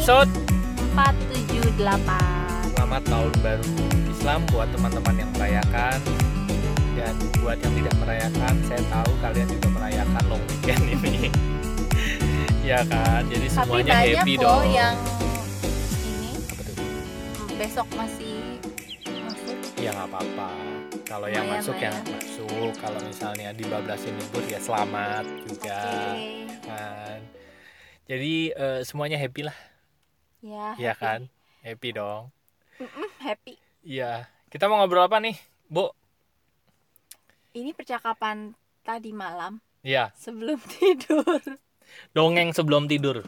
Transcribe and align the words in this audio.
episode 0.00 0.32
478 0.96 1.76
Selamat 2.72 3.02
Tahun 3.04 3.32
Baru 3.44 3.68
Islam 4.08 4.40
buat 4.48 4.72
teman-teman 4.72 5.12
yang 5.12 5.28
merayakan 5.36 6.00
dan 6.96 7.14
buat 7.44 7.60
yang 7.60 7.74
tidak 7.76 7.94
merayakan, 8.00 8.54
saya 8.64 8.80
tahu 8.88 9.12
kalian 9.20 9.44
juga 9.52 9.68
merayakan 9.76 10.22
long 10.32 10.40
weekend 10.48 10.82
ini. 10.88 11.28
ya 12.72 12.80
kan, 12.88 13.28
jadi 13.28 13.44
Tapi 13.44 13.56
semuanya 13.60 13.92
happy 14.00 14.34
dong. 14.40 14.64
yang 14.72 14.96
ini 16.00 16.32
Apa 16.48 16.62
tuh? 16.64 16.76
besok 17.60 17.88
masih 17.92 18.56
masuk 19.04 19.56
Ya 19.84 19.92
nggak 19.92 20.16
apa-apa. 20.16 20.48
Kalau 21.04 21.28
yang 21.28 21.44
Lumayan 21.44 21.60
masuk 21.60 21.76
lah 21.76 21.84
yang 21.84 21.96
ya. 22.00 22.16
masuk, 22.16 22.72
kalau 22.80 23.00
misalnya 23.04 23.48
dibablasin 23.52 24.16
libur 24.16 24.48
ya 24.48 24.60
selamat 24.64 25.28
juga 25.44 25.80
Oke 26.16 26.48
kan. 26.64 27.20
Jadi 28.10 28.50
eh, 28.50 28.80
semuanya 28.82 29.20
happy 29.22 29.46
lah, 29.46 29.54
Ya 30.40 30.72
ya 30.74 30.92
happy. 30.92 31.00
kan? 31.00 31.20
Happy 31.60 31.88
dong. 31.92 32.32
Mm-mm, 32.76 33.08
Happy. 33.20 33.54
Iya. 33.82 34.24
Kita 34.48 34.66
mau 34.66 34.80
ngobrol 34.80 35.04
apa 35.04 35.20
nih, 35.20 35.36
Bu? 35.66 35.92
Ini 37.52 37.72
percakapan 37.72 38.56
tadi 38.80 39.12
malam. 39.12 39.60
Iya. 39.80 40.12
sebelum 40.12 40.60
tidur. 40.76 41.40
Dongeng 42.12 42.52
sebelum 42.52 42.84
tidur. 42.84 43.24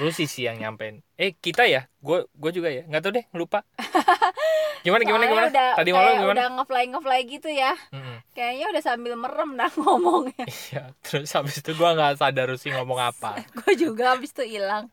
Rusi 0.00 0.24
sih 0.24 0.48
yang 0.48 0.56
nyampein. 0.56 1.04
Eh 1.14 1.36
kita 1.36 1.68
ya? 1.68 1.84
Gue 2.00 2.24
gue 2.32 2.50
juga 2.50 2.72
ya? 2.72 2.82
Nggak 2.82 3.02
tahu 3.02 3.12
deh 3.12 3.26
lupa. 3.30 3.60
Gimana 4.86 5.02
gimana 5.02 5.18
Soalnya 5.20 5.28
gimana? 5.28 5.48
udah, 5.50 5.70
tadi 5.74 5.90
malam 5.90 6.12
gimana? 6.16 6.36
udah 6.38 6.48
ngefly 6.56 6.84
ngefly 6.88 7.20
gitu 7.26 7.48
ya. 7.50 7.72
Mm-mm. 7.90 8.16
Kayaknya 8.32 8.66
udah 8.70 8.82
sambil 8.82 9.12
merem 9.14 9.50
dah 9.52 9.70
ngomongnya. 9.82 10.46
Iya, 10.46 10.82
terus 11.02 11.28
habis 11.30 11.58
itu 11.58 11.70
gue 11.70 11.90
nggak 11.92 12.16
sadar 12.16 12.46
Rusi 12.48 12.70
ngomong 12.70 12.96
apa. 12.96 13.36
Gue 13.52 13.72
juga 13.76 14.16
habis 14.16 14.30
itu 14.32 14.46
hilang. 14.48 14.88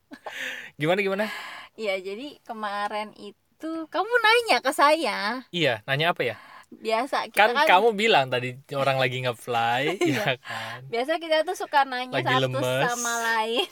Gimana 0.76 1.00
gimana 1.00 1.26
Iya 1.74 1.98
jadi 1.98 2.38
kemarin 2.46 3.18
itu 3.18 3.72
Kamu 3.88 4.14
nanya 4.20 4.60
ke 4.60 4.76
saya. 4.76 5.48
Iya 5.50 5.82
nanya 5.88 6.12
apa 6.12 6.22
ya? 6.22 6.36
Biasa 6.74 7.30
kita 7.32 7.38
kan, 7.38 7.50
kan, 7.54 7.68
kamu 7.70 7.90
bilang 7.96 8.28
tadi 8.28 8.60
orang 8.76 8.98
lagi 9.00 9.24
ngefly 9.24 9.98
ya 10.14 10.36
kan? 10.42 10.84
Biasa 10.92 11.16
kita 11.22 11.48
tuh 11.48 11.56
suka 11.56 11.88
nanya 11.88 12.12
Lagi 12.12 12.28
satu 12.28 12.44
lemes. 12.50 12.84
sama 12.92 13.14
lain. 13.24 13.68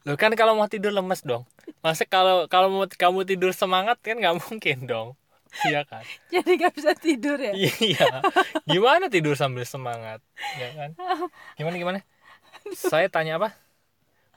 Lo 0.08 0.16
kan 0.16 0.32
kalau 0.32 0.56
mau 0.56 0.66
tidur 0.72 0.90
lemes 0.90 1.20
dong. 1.20 1.44
Masa 1.84 2.08
kalau 2.08 2.48
kalau 2.48 2.72
mau 2.72 2.88
kamu 2.88 3.28
tidur 3.28 3.52
semangat 3.52 4.00
kan 4.00 4.16
nggak 4.16 4.40
mungkin 4.40 4.88
dong. 4.88 5.08
Iya 5.68 5.84
kan? 5.84 6.00
Jadi 6.32 6.50
gak 6.62 6.72
bisa 6.78 6.94
tidur 6.94 7.36
ya? 7.36 7.52
Iya. 7.52 8.22
Gimana 8.64 9.10
tidur 9.10 9.34
sambil 9.34 9.66
semangat? 9.66 10.22
Ya 10.56 10.70
kan? 10.72 10.90
Gimana 11.58 11.74
gimana? 11.76 11.98
Saya 12.72 13.10
tanya 13.10 13.36
apa? 13.36 13.52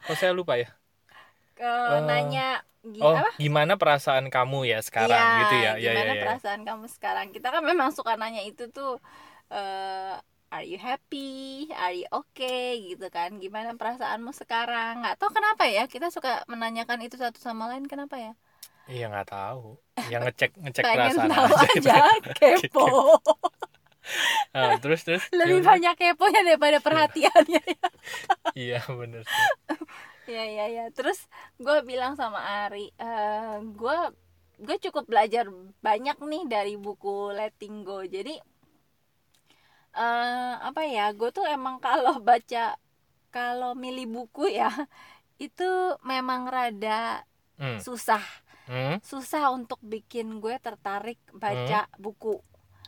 Kok 0.09 0.17
saya 0.17 0.33
lupa 0.35 0.57
ya 0.59 0.73
ke 1.57 1.63
Eh, 1.65 1.99
nanya 2.09 2.41
oh 3.03 3.17
apa? 3.19 3.29
gimana 3.41 3.73
perasaan 3.81 4.27
kamu 4.35 4.57
ya 4.71 4.79
sekarang 4.87 5.19
Iya, 5.19 5.39
gitu 5.41 5.55
ya 5.65 5.71
ya 5.85 5.91
gimana 5.93 6.11
ya, 6.11 6.13
ya. 6.15 6.23
perasaan 6.23 6.61
kamu 6.67 6.85
sekarang? 6.95 7.27
Kita 7.35 7.47
kan 7.53 7.63
memang 7.71 7.89
suka 7.97 8.13
nanya 8.21 8.41
itu 8.49 8.63
tuh 8.71 8.91
eh 9.53 10.13
are 10.53 10.65
you 10.69 10.77
happy? 10.77 11.65
Are 11.73 11.93
you 11.97 12.05
okay? 12.13 12.77
gitu 12.93 13.05
kan. 13.09 13.29
Gimana 13.43 13.73
perasaanmu 13.79 14.31
sekarang? 14.41 15.01
nggak 15.01 15.15
tahu 15.19 15.29
kenapa 15.37 15.63
ya 15.65 15.83
kita 15.89 16.07
suka 16.15 16.45
menanyakan 16.51 16.99
itu 17.05 17.15
satu 17.17 17.39
sama 17.41 17.63
lain 17.71 17.85
kenapa 17.89 18.15
ya? 18.21 18.31
iya 18.91 19.07
nggak 19.11 19.27
tahu 19.31 19.79
yang 20.11 20.21
ngecek 20.27 20.51
ngecek 20.59 20.83
Pengen 20.83 21.15
perasaan 21.15 21.29
tahu 21.31 21.53
aja, 21.55 21.95
Pengen- 21.95 22.35
kepo. 22.37 22.85
Ah, 24.53 24.75
terus 24.83 25.01
terus 25.07 25.23
Lebih 25.31 25.63
banyak 25.63 25.95
keponya 25.95 26.41
daripada 26.43 26.77
perhatiannya. 26.83 27.63
iya 28.59 28.79
bener 28.99 29.23
sih 29.25 29.47
Iya 30.29 30.43
iya 30.47 30.65
iya. 30.71 30.85
Terus 30.95 31.27
gue 31.59 31.77
bilang 31.83 32.13
sama 32.15 32.39
Ari, 32.65 32.91
eh 32.95 33.57
gue 33.63 33.97
gue 34.63 34.77
cukup 34.89 35.05
belajar 35.09 35.49
banyak 35.83 36.17
nih 36.23 36.43
dari 36.47 36.73
buku 36.79 37.33
Letting 37.35 37.83
Go. 37.83 38.05
Jadi 38.07 38.35
eh 39.93 40.53
apa 40.69 40.81
ya? 40.87 41.11
Gue 41.13 41.29
tuh 41.35 41.45
emang 41.45 41.77
kalau 41.83 42.17
baca 42.23 42.77
kalau 43.33 43.73
milih 43.73 44.05
buku 44.13 44.53
ya 44.53 44.69
itu 45.45 45.97
memang 46.05 46.45
rada 46.47 47.25
hmm. 47.57 47.81
susah 47.81 48.21
Hmm? 48.63 48.95
susah 49.03 49.51
untuk 49.51 49.75
bikin 49.83 50.39
gue 50.39 50.55
tertarik 50.55 51.19
baca 51.35 51.83
buku 51.99 52.39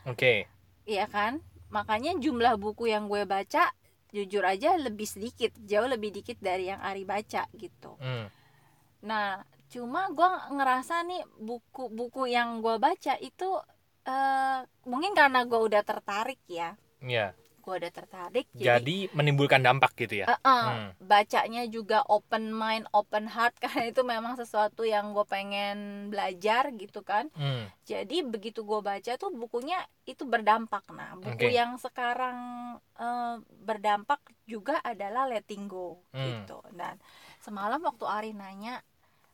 oke 0.08 0.48
Iya 0.88 1.04
kan 1.04 1.44
makanya 1.68 2.16
jumlah 2.16 2.56
buku 2.56 2.88
yang 2.88 3.12
gue 3.12 3.28
baca 3.28 3.76
jujur 4.16 4.44
aja 4.48 4.80
lebih 4.80 5.04
sedikit 5.04 5.52
jauh 5.68 5.84
lebih 5.84 6.08
dikit 6.16 6.40
dari 6.40 6.72
yang 6.72 6.80
Ari 6.80 7.04
baca 7.04 7.44
gitu 7.52 7.92
Hmm. 8.00 8.32
Nah, 9.06 9.44
cuma 9.68 10.08
gue 10.10 10.30
ngerasa 10.56 11.04
nih 11.04 11.22
buku-buku 11.38 12.26
yang 12.26 12.64
gue 12.64 12.80
baca 12.80 13.14
itu 13.20 13.48
eh 14.06 14.60
mungkin 14.88 15.12
karena 15.12 15.44
gue 15.44 15.60
udah 15.60 15.82
tertarik 15.84 16.40
ya, 16.48 16.74
Iya. 17.02 17.34
Gue 17.66 17.82
udah 17.82 17.90
tertarik. 17.90 18.46
jadi 18.54 19.10
menimbulkan 19.10 19.58
dampak 19.58 19.98
gitu 19.98 20.22
ya 20.22 20.26
eh, 20.26 20.38
eh, 20.38 20.64
Hmm. 20.66 20.90
bacanya 21.02 21.66
juga 21.66 22.06
open 22.06 22.54
mind, 22.54 22.86
open 22.94 23.26
heart 23.26 23.58
karena 23.62 23.90
itu 23.90 24.06
memang 24.06 24.38
sesuatu 24.38 24.86
yang 24.86 25.10
gue 25.10 25.26
pengen 25.26 26.08
belajar 26.08 26.70
gitu 26.72 27.02
kan. 27.02 27.26
Hmm. 27.34 27.66
Jadi 27.82 28.22
begitu 28.22 28.62
gue 28.62 28.78
baca 28.78 29.12
tuh 29.16 29.34
bukunya 29.34 29.76
itu 30.04 30.22
berdampak. 30.22 30.86
Nah, 30.90 31.18
buku 31.18 31.42
Oke. 31.42 31.50
yang 31.50 31.74
sekarang 31.76 32.38
eh, 32.94 33.34
berdampak 33.60 34.22
juga 34.44 34.78
adalah 34.80 35.26
Letting 35.26 35.66
Go 35.66 36.06
Hmm. 36.14 36.46
gitu. 36.46 36.62
Dan 36.70 37.02
semalam 37.38 37.82
waktu 37.82 38.06
Ari 38.06 38.30
nanya 38.30 38.78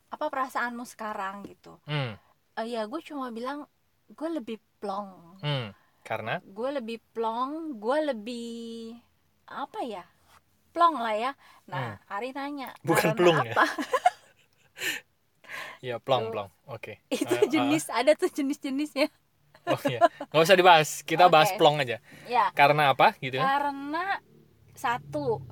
apa 0.09 0.28
perasaanmu 0.28 0.84
sekarang 0.84 1.44
gitu, 1.44 1.76
Hmm. 1.84 2.16
Eh, 2.54 2.66
ya 2.69 2.84
gue 2.84 3.00
cuma 3.03 3.28
bilang 3.28 3.64
gue 4.09 4.28
lebih 4.31 4.56
plong, 4.76 5.41
Hmm. 5.41 5.72
Karena 6.02 6.42
gue 6.42 6.68
lebih 6.78 6.98
plong, 7.14 7.78
gue 7.78 7.98
lebih 8.10 8.50
apa 9.48 9.80
ya, 9.84 10.04
plong 10.74 10.96
lah 11.00 11.14
ya. 11.16 11.32
Nah, 11.70 11.98
Ari 12.10 12.30
nanya 12.36 12.74
Hmm. 12.82 12.86
Bukan 12.88 13.12
"Karena 13.14 13.18
plung 13.18 13.38
ya?" 13.46 13.52
apa? 13.54 13.66
ya 15.82 15.96
plong 15.98 16.24
Tuh. 16.24 16.32
plong 16.32 16.50
oke 16.70 16.92
itu 17.10 17.34
Ah, 17.34 17.42
ah. 17.42 17.48
jenis 17.50 17.84
ada 17.90 18.12
tuh 18.14 18.30
jenis-jenisnya. 18.30 19.08
oh 19.66 19.78
iya 19.86 20.02
nggak 20.30 20.42
usah 20.42 20.58
dibahas 20.58 20.90
kita 21.06 21.30
bahas 21.30 21.54
Oke. 21.54 21.58
plong 21.58 21.78
aja 21.82 21.98
Ya, 22.26 22.50
karena 22.54 22.90
apa 22.94 23.14
gitu 23.22 23.38
ya 23.38 23.46
karena 23.46 24.19
satu 24.74 25.42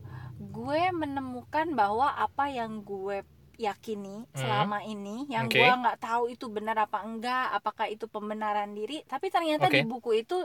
gue 0.41 0.83
menemukan 0.97 1.67
bahwa 1.77 2.11
apa 2.17 2.51
yang 2.51 2.83
gue 2.83 3.23
yakini 3.61 4.25
Hmm. 4.25 4.41
selama 4.41 4.81
ini 4.81 5.29
yang 5.29 5.45
Oke. 5.53 5.61
gue 5.61 5.69
nggak 5.69 6.01
tahu 6.01 6.33
itu 6.33 6.49
benar 6.49 6.81
apa 6.81 7.05
enggak 7.05 7.53
apakah 7.53 7.87
itu 7.93 8.09
pembenaran 8.09 8.73
diri 8.73 9.05
tapi 9.05 9.29
ternyata 9.29 9.69
Oke. 9.69 9.85
di 9.85 9.85
buku 9.85 10.25
itu 10.25 10.37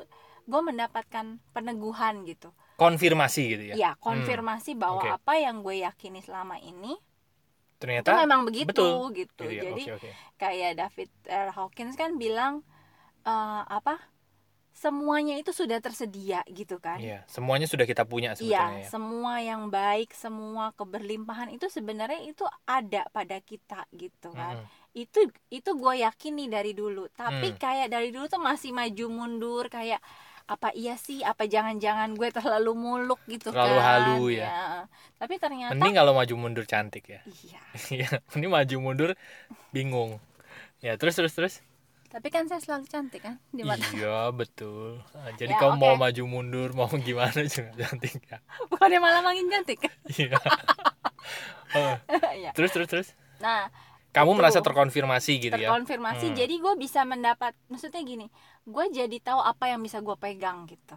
gue 0.46 0.62
mendapatkan 0.62 1.40
peneguhan 1.56 2.28
gitu 2.28 2.52
konfirmasi 2.76 3.42
gitu 3.56 3.64
ya 3.72 3.76
ya 3.80 3.92
konfirmasi 3.98 4.76
bahwa 4.76 5.00
Oke. 5.02 5.16
apa 5.16 5.34
yang 5.40 5.64
gue 5.64 5.80
yakini 5.81 6.20
selama 6.20 6.59
ini 6.59 6.94
itu 6.96 7.80
ternyata 7.80 8.24
memang 8.28 8.44
begitu 8.44 8.68
betul. 8.72 9.12
gitu 9.16 9.44
gitu 9.47 9.52
ya 9.52 9.62
jadi 9.72 9.84
oke 9.88 9.94
oke 9.96 10.09
kayak 10.36 10.72
David 10.76 11.09
R. 11.28 11.50
Hawkins 11.56 11.96
kan 11.96 12.20
bilang 12.20 12.68
eh, 13.24 13.64
apa 13.66 14.00
semuanya 14.75 15.40
itu 15.40 15.56
sudah 15.56 15.80
tersedia 15.80 16.44
gitu 16.52 16.84
kan 16.84 17.00
iya 17.00 17.24
semuanya 17.31 17.63
sudah 17.63 17.88
kita 17.88 18.03
punya 18.03 18.36
Iya, 18.36 18.59
sebetulnya 18.59 18.80
ya 18.84 18.90
semua 18.91 19.34
yang 19.40 19.62
baik, 19.72 20.12
semua 20.12 20.75
keberlimpahan 20.75 21.56
itu 21.56 21.72
sebenarnya 21.72 22.19
itu 22.28 22.44
ada 22.68 23.08
pada 23.09 23.40
kita 23.40 23.88
gitu 23.96 24.35
kan. 24.35 24.59
Mm-mm. 24.59 24.68
Itu 24.94 25.19
itu 25.47 25.69
gue 25.74 25.94
yakini 26.03 26.52
dari 26.52 26.75
dulu. 26.75 27.08
Tapi 27.12 27.56
Hmm. 27.56 27.59
kayak 27.59 27.88
dari 27.88 28.12
dulu 28.12 28.28
tuh 28.28 28.44
masih 28.44 28.75
maju 28.75 29.06
mundur 29.08 29.72
kayak 29.72 30.03
apa 30.46 30.69
iya 30.75 31.00
sih? 31.00 31.24
Apa 31.24 31.47
jangan-jangan 31.47 32.11
gue 32.20 32.29
terlalu 32.35 32.72
muluk 32.76 33.20
gitu 33.32 33.55
Terlalu 33.55 33.79
kan? 33.79 33.88
halu 33.88 34.23
ya. 34.35 34.49
Tapi 35.16 35.34
ternyata 35.40 35.72
mending 35.72 35.96
kalau 35.96 36.11
maju 36.11 36.34
mundur 36.35 36.66
cantik 36.67 37.05
ya 37.09 37.20
iya. 37.23 37.59
Iya, 37.96 38.09
ini 38.35 38.47
maju 38.52 38.76
mundur 38.84 39.09
bingung. 39.72 40.20
Ya, 40.84 40.99
terus 40.99 41.16
terus 41.16 41.34
terus. 41.34 41.55
Tapi 42.16 42.28
kan 42.32 42.47
saya 42.47 42.64
selalu 42.64 42.88
cantik 42.88 43.20
kan 43.20 43.35
di 43.52 43.67
mata. 43.67 43.84
Iya, 43.91 44.32
betul. 44.32 45.03
Nah, 45.12 45.35
jadi 45.35 45.52
Ya, 45.52 45.59
kamu 45.59 45.76
mau 45.76 45.94
oke. 45.94 46.00
maju 46.00 46.23
mundur, 46.23 46.70
mau 46.72 46.88
gimana 46.88 47.44
juga 47.52 47.76
cantik 47.76 48.23
ya. 48.23 48.40
Bukannya 48.72 49.00
malah 49.03 49.20
makin 49.22 49.52
cantik. 49.52 49.84
Iya. 50.09 50.40
Oh, 51.76 51.91
Iya. 52.32 52.56
terus 52.56 52.72
terus 52.72 52.88
terus. 52.88 53.08
Nah, 53.38 53.67
Kamu 54.16 54.32
Itu. 54.32 54.40
merasa 54.40 54.64
terkonfirmasi 54.64 55.34
gitu 55.44 55.59
ya? 55.59 55.67
terkonfirmasi 55.67 56.32
Hmm. 56.32 56.38
jadi 56.40 56.56
gue 56.56 56.73
bisa 56.79 57.03
mendapat 57.03 57.52
maksudnya 57.67 58.00
gini 58.00 58.32
gue 58.64 58.85
jadi 58.90 59.18
tahu 59.20 59.44
apa 59.44 59.68
yang 59.68 59.84
bisa 59.84 60.00
gue 60.00 60.16
pegang 60.16 60.64
gitu 60.72 60.96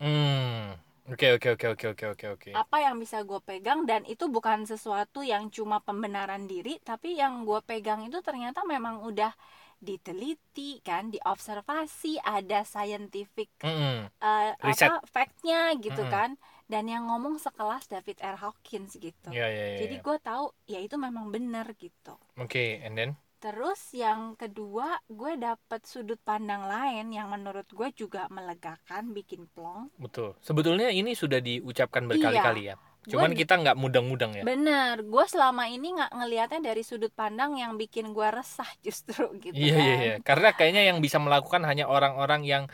Hmm. 0.00 0.72
Oke 1.04 1.36
oke 1.36 1.60
oke 1.60 1.66
oke 1.76 1.86
oke 1.92 2.04
oke 2.08 2.26
oke. 2.32 2.50
apa 2.56 2.76
yang 2.80 2.96
bisa 2.96 3.20
gue 3.20 3.36
pegang 3.44 3.84
dan 3.84 4.08
itu 4.08 4.32
bukan 4.32 4.64
sesuatu 4.64 5.20
yang 5.20 5.52
cuma 5.52 5.76
pembenaran 5.78 6.48
diri 6.48 6.80
tapi 6.80 7.20
yang 7.20 7.44
gue 7.44 7.60
pegang 7.60 8.00
itu 8.00 8.24
ternyata 8.24 8.64
memang 8.64 9.04
udah 9.04 9.36
diteliti 9.84 10.80
kan 10.80 11.12
diobservasi 11.12 12.18
ada 12.24 12.64
scientific 12.64 13.52
Mm-mm. 13.60 14.08
eh, 14.08 14.50
Riset. 14.64 14.88
apa 14.88 15.04
factnya 15.04 15.76
gitu 15.76 16.00
Mm-mm. 16.00 16.12
kan 16.12 16.30
dan 16.64 16.88
yang 16.88 17.04
ngomong 17.12 17.36
sekelas 17.36 17.84
David 17.92 18.24
R. 18.24 18.40
Hawkins 18.40 18.96
gitu 18.96 19.28
ya 19.28 19.44
ya 19.46 19.76
ya 19.76 19.78
jadi 19.84 19.96
ya. 20.00 20.02
gue 20.02 20.16
tahu 20.24 20.44
ya 20.64 20.78
itu 20.80 20.96
memang 20.96 21.28
benar 21.28 21.68
gitu 21.76 22.16
oke 22.40 22.64
and 22.80 22.96
then 22.96 23.12
terus 23.44 23.92
yang 23.92 24.40
kedua 24.40 24.96
gue 25.04 25.36
dapet 25.36 25.84
sudut 25.84 26.16
pandang 26.24 26.64
lain 26.64 27.12
yang 27.12 27.28
menurut 27.28 27.68
gue 27.68 27.92
juga 27.92 28.24
melegakan 28.32 29.12
bikin 29.12 29.44
plong 29.52 29.92
betul 30.00 30.32
sebetulnya 30.40 30.88
ini 30.88 31.12
sudah 31.12 31.44
diucapkan 31.44 32.08
berkali-kali 32.08 32.72
ya 32.72 32.80
cuman 33.04 33.30
Gua- 33.30 33.38
kita 33.38 33.54
nggak 33.56 33.76
mudang-mudang 33.76 34.32
ya? 34.32 34.42
Bener 34.42 35.00
gue 35.00 35.24
selama 35.24 35.66
ini 35.66 35.92
nggak 35.92 36.10
ngelihatnya 36.10 36.60
dari 36.64 36.80
sudut 36.80 37.10
pandang 37.10 37.54
yang 37.54 37.74
bikin 37.74 38.10
gue 38.10 38.28
resah 38.28 38.68
justru 38.86 39.28
gitu 39.38 39.52
iya 39.52 39.72
kan 39.72 39.84
iya. 39.84 39.94
iya 39.96 40.14
karena 40.20 40.48
kayaknya 40.50 40.82
yang 40.88 40.98
bisa 40.98 41.16
melakukan 41.18 41.62
hanya 41.62 41.84
orang-orang 41.84 42.42
yang 42.42 42.64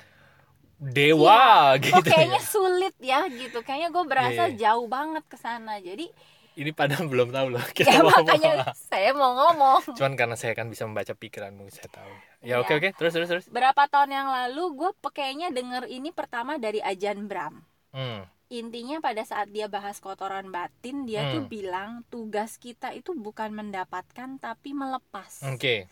dewa 0.81 1.77
Kok 1.77 1.83
gitu 1.85 2.01
ya. 2.01 2.13
kayaknya 2.17 2.41
sulit 2.41 2.95
ya 2.99 3.29
gitu. 3.29 3.61
Kayaknya 3.61 3.89
gue 3.91 4.05
berasa 4.07 4.43
Iya, 4.47 4.47
iya. 4.49 4.59
jauh 4.59 4.89
banget 4.89 5.25
ke 5.29 5.37
sana. 5.37 5.77
Jadi 5.77 6.09
ini 6.51 6.73
padahal 6.73 7.07
belum 7.07 7.31
tahu 7.31 7.47
loh. 7.53 7.65
Kita 7.77 7.89
ya 7.89 8.01
mau 8.01 8.09
ngomong 8.11 8.27
makanya 8.27 8.53
apa. 8.59 8.73
saya 8.75 9.11
mau 9.13 9.33
ngomong. 9.35 9.81
Cuman 9.93 10.13
karena 10.17 10.37
saya 10.37 10.53
kan 10.53 10.67
bisa 10.67 10.89
membaca 10.89 11.13
pikiranmu 11.13 11.69
saya 11.69 11.89
tahu. 11.91 12.13
Ya 12.41 12.57
Iya. 12.57 12.65
oke 12.65 12.73
oke. 12.75 12.89
Terus 12.97 13.13
terus 13.13 13.29
terus. 13.29 13.45
Berapa 13.47 13.87
tahun 13.87 14.11
yang 14.11 14.29
lalu 14.29 14.65
gue 14.75 14.91
kayaknya 15.11 15.53
denger 15.53 15.85
ini 15.87 16.11
pertama 16.11 16.57
dari 16.57 16.81
Ajan 16.81 17.29
Bram 17.29 17.61
hmm. 17.93 18.40
Intinya 18.51 18.99
pada 18.99 19.23
saat 19.23 19.49
dia 19.49 19.67
bahas 19.67 19.97
kotoran 19.97 20.51
batin 20.51 21.07
dia 21.07 21.23
tuh 21.31 21.47
Hmm. 21.47 21.49
bilang 21.49 21.91
tugas 22.07 22.59
kita 22.59 22.91
itu 22.91 23.15
bukan 23.17 23.55
mendapatkan 23.55 24.37
tapi 24.37 24.75
melepas 24.75 25.47
oke 25.47 25.87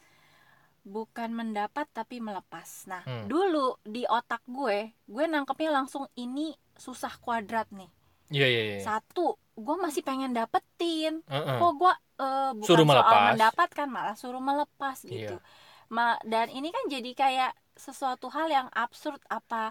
bukan 0.82 1.30
mendapat 1.30 1.86
tapi 1.92 2.18
melepas 2.18 2.66
nah 2.84 3.02
Hmm. 3.04 3.28
dulu 3.28 3.76
di 3.84 4.02
otak 4.04 4.40
gue 4.44 4.90
gue 5.04 5.24
nangkepnya 5.24 5.70
langsung 5.72 6.08
ini 6.14 6.50
susah 6.74 7.14
kuadrat 7.18 7.68
nih 7.70 7.90
iya 8.28 8.46
iya 8.46 8.62
iya 8.64 8.78
satu 8.80 9.36
gue 9.54 9.76
masih 9.76 10.00
pengen 10.00 10.32
dapetin 10.32 11.20
Heeh. 11.24 11.56
kok 11.56 11.72
gue 11.76 11.92
eh, 12.18 12.50
bukan 12.56 12.66
Suruh 12.66 12.82
soal 12.82 12.88
melepas. 12.90 13.22
mendapatkan 13.30 13.86
malah 13.86 14.16
suruh 14.16 14.40
melepas 14.40 14.96
gitu 15.00 15.36
Iya. 15.36 15.86
Ma- 15.88 16.20
dan 16.22 16.48
ini 16.48 16.68
kan 16.68 16.84
jadi 16.86 17.10
kayak 17.12 17.52
sesuatu 17.72 18.28
hal 18.28 18.48
yang 18.48 18.68
absurd 18.74 19.22
apa 19.28 19.70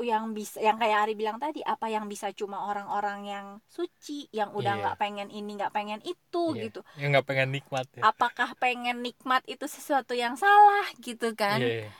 yang 0.00 0.32
bisa 0.32 0.56
yang 0.58 0.80
kayak 0.80 1.04
Ari 1.04 1.14
bilang 1.14 1.36
tadi 1.36 1.60
apa 1.60 1.92
yang 1.92 2.08
bisa 2.08 2.32
cuma 2.32 2.64
orang-orang 2.64 3.20
yang 3.28 3.46
suci 3.68 4.32
yang 4.32 4.50
udah 4.50 4.74
Iya. 4.74 4.80
nggak 4.80 4.96
pengen 4.96 5.28
ini 5.28 5.50
nggak 5.54 5.70
pengen 5.70 6.00
itu 6.00 6.44
Iya. 6.56 6.62
gitu 6.66 6.80
yang 6.96 7.12
nggak 7.12 7.28
pengen 7.28 7.52
nikmat 7.52 7.84
ya 7.92 8.02
apakah 8.02 8.56
pengen 8.56 9.04
nikmat 9.04 9.44
itu 9.44 9.68
sesuatu 9.68 10.16
yang 10.16 10.34
salah 10.34 10.88
gitu 10.98 11.36
kan 11.36 11.60
iya 11.60 11.84
iya. 11.84 11.90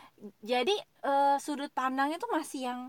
jadi 0.41 0.75
eh, 1.05 1.37
sudut 1.37 1.69
pandang 1.71 2.09
itu 2.11 2.25
masih 2.33 2.61
yang 2.65 2.81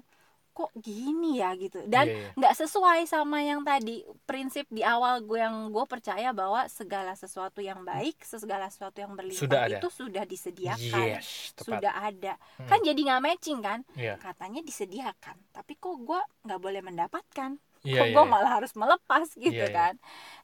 kok 0.55 0.71
gini 0.73 1.37
ya 1.37 1.51
gitu 1.53 1.83
dan 1.83 2.07
Iya, 2.07 2.15
iya. 2.15 2.29
nggak 2.33 2.53
sesuai 2.55 3.03
sama 3.03 3.43
yang 3.43 3.59
tadi 3.61 3.99
prinsip 4.23 4.63
di 4.69 4.81
awal 4.81 5.19
gue 5.19 5.35
yang 5.35 5.67
gue 5.67 5.83
percaya 5.83 6.31
bahwa 6.31 6.63
segala 6.65 7.11
sesuatu 7.13 7.59
yang 7.59 7.83
baik 7.83 8.15
segala 8.23 8.65
sesuatu 8.65 8.97
yang 8.97 9.11
berlimpah 9.13 9.43
Sudah 9.43 9.59
ada. 9.67 9.77
itu 9.77 9.87
sudah 9.91 10.23
disediakan 10.23 11.05
yes 11.11 11.51
tepat 11.53 11.67
sudah 11.67 11.93
ada 12.01 12.33
Hmm. 12.55 12.65
kan 12.65 12.79
jadi 12.79 12.95
nggak 12.97 13.21
matching 13.21 13.59
kan 13.59 13.79
iya 13.93 14.15
katanya 14.15 14.63
disediakan 14.63 15.35
tapi 15.51 15.75
kok 15.75 15.99
gue 15.99 16.21
nggak 16.41 16.57
boleh 16.57 16.79
mendapatkan 16.79 17.59
iya 17.83 17.99
kok 17.99 18.07
iya 18.07 18.15
gue 18.15 18.23
iya. 18.23 18.31
malah 18.31 18.51
harus 18.55 18.71
melepas 18.73 19.27
gitu 19.35 19.51
Iya, 19.51 19.67
iya. 19.67 19.75
kan 19.75 19.93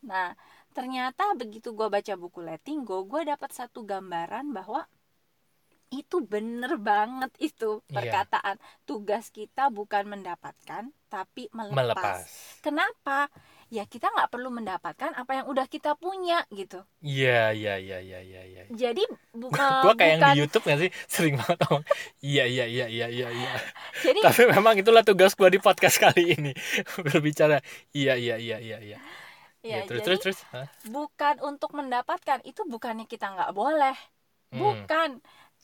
nah 0.03 0.27
ternyata 0.69 1.31
begitu 1.33 1.71
gue 1.71 1.87
baca 1.87 2.13
buku 2.15 2.39
Letting 2.39 2.83
Go 2.83 3.03
gue 3.03 3.23
dapat 3.23 3.47
satu 3.49 3.81
gambaran 3.81 4.51
bahwa 4.51 4.83
itu 5.91 6.23
bener 6.23 6.79
banget 6.79 7.31
itu 7.37 7.83
Iya. 7.85 7.95
perkataan. 7.99 8.55
Tugas 8.87 9.27
kita 9.29 9.67
bukan 9.69 10.07
mendapatkan 10.07 10.89
tapi 11.07 11.51
melepas, 11.51 11.75
melepas. 11.75 12.19
Kenapa? 12.63 13.27
Ya 13.67 13.83
kita 13.87 14.07
nggak 14.11 14.31
perlu 14.31 14.51
mendapatkan 14.51 15.11
apa 15.15 15.31
yang 15.31 15.45
udah 15.47 15.67
kita 15.67 15.95
punya 15.95 16.43
gitu. 16.51 16.83
Iya 16.99 17.51
iya 17.51 17.75
iya 17.79 17.99
iya 17.99 18.19
iya 18.19 18.41
iya. 18.43 18.63
Jadi 18.71 19.03
bukan 19.31 19.59
gua 19.83 19.95
kayak 19.95 20.11
yang 20.15 20.19
bukan 20.19 20.31
di 20.35 20.39
YouTube 20.39 20.63
nggak 20.67 20.79
sih? 20.79 20.89
Sering 21.07 21.35
banget 21.39 21.57
ngomong 21.67 21.83
iya 22.23 22.43
iya 22.47 22.65
iya 22.67 22.85
iya 22.87 23.07
iya 23.07 23.27
iya. 23.31 23.51
Jadi 24.07 24.19
tapi 24.23 24.41
memang 24.47 24.75
itulah 24.79 25.03
tugas 25.03 25.35
gua 25.35 25.51
di 25.51 25.59
podcast 25.59 25.99
kali 25.99 26.35
ini 26.35 26.51
berbicara 27.07 27.59
iya 27.91 28.15
iya 28.15 28.35
iya 28.39 28.57
iya 28.59 28.77
iya. 28.79 28.97
Ya, 29.61 29.77
Ya, 29.77 29.85
terus 29.85 30.01
jadi 30.01 30.17
terus 30.17 30.19
terus 30.25 30.39
Hah? 30.49 30.67
bukan 30.89 31.35
untuk 31.45 31.77
mendapatkan 31.77 32.41
itu 32.43 32.65
bukannya 32.65 33.05
kita 33.05 33.29
nggak 33.29 33.51
boleh. 33.53 33.93
Hmm. 34.51 34.83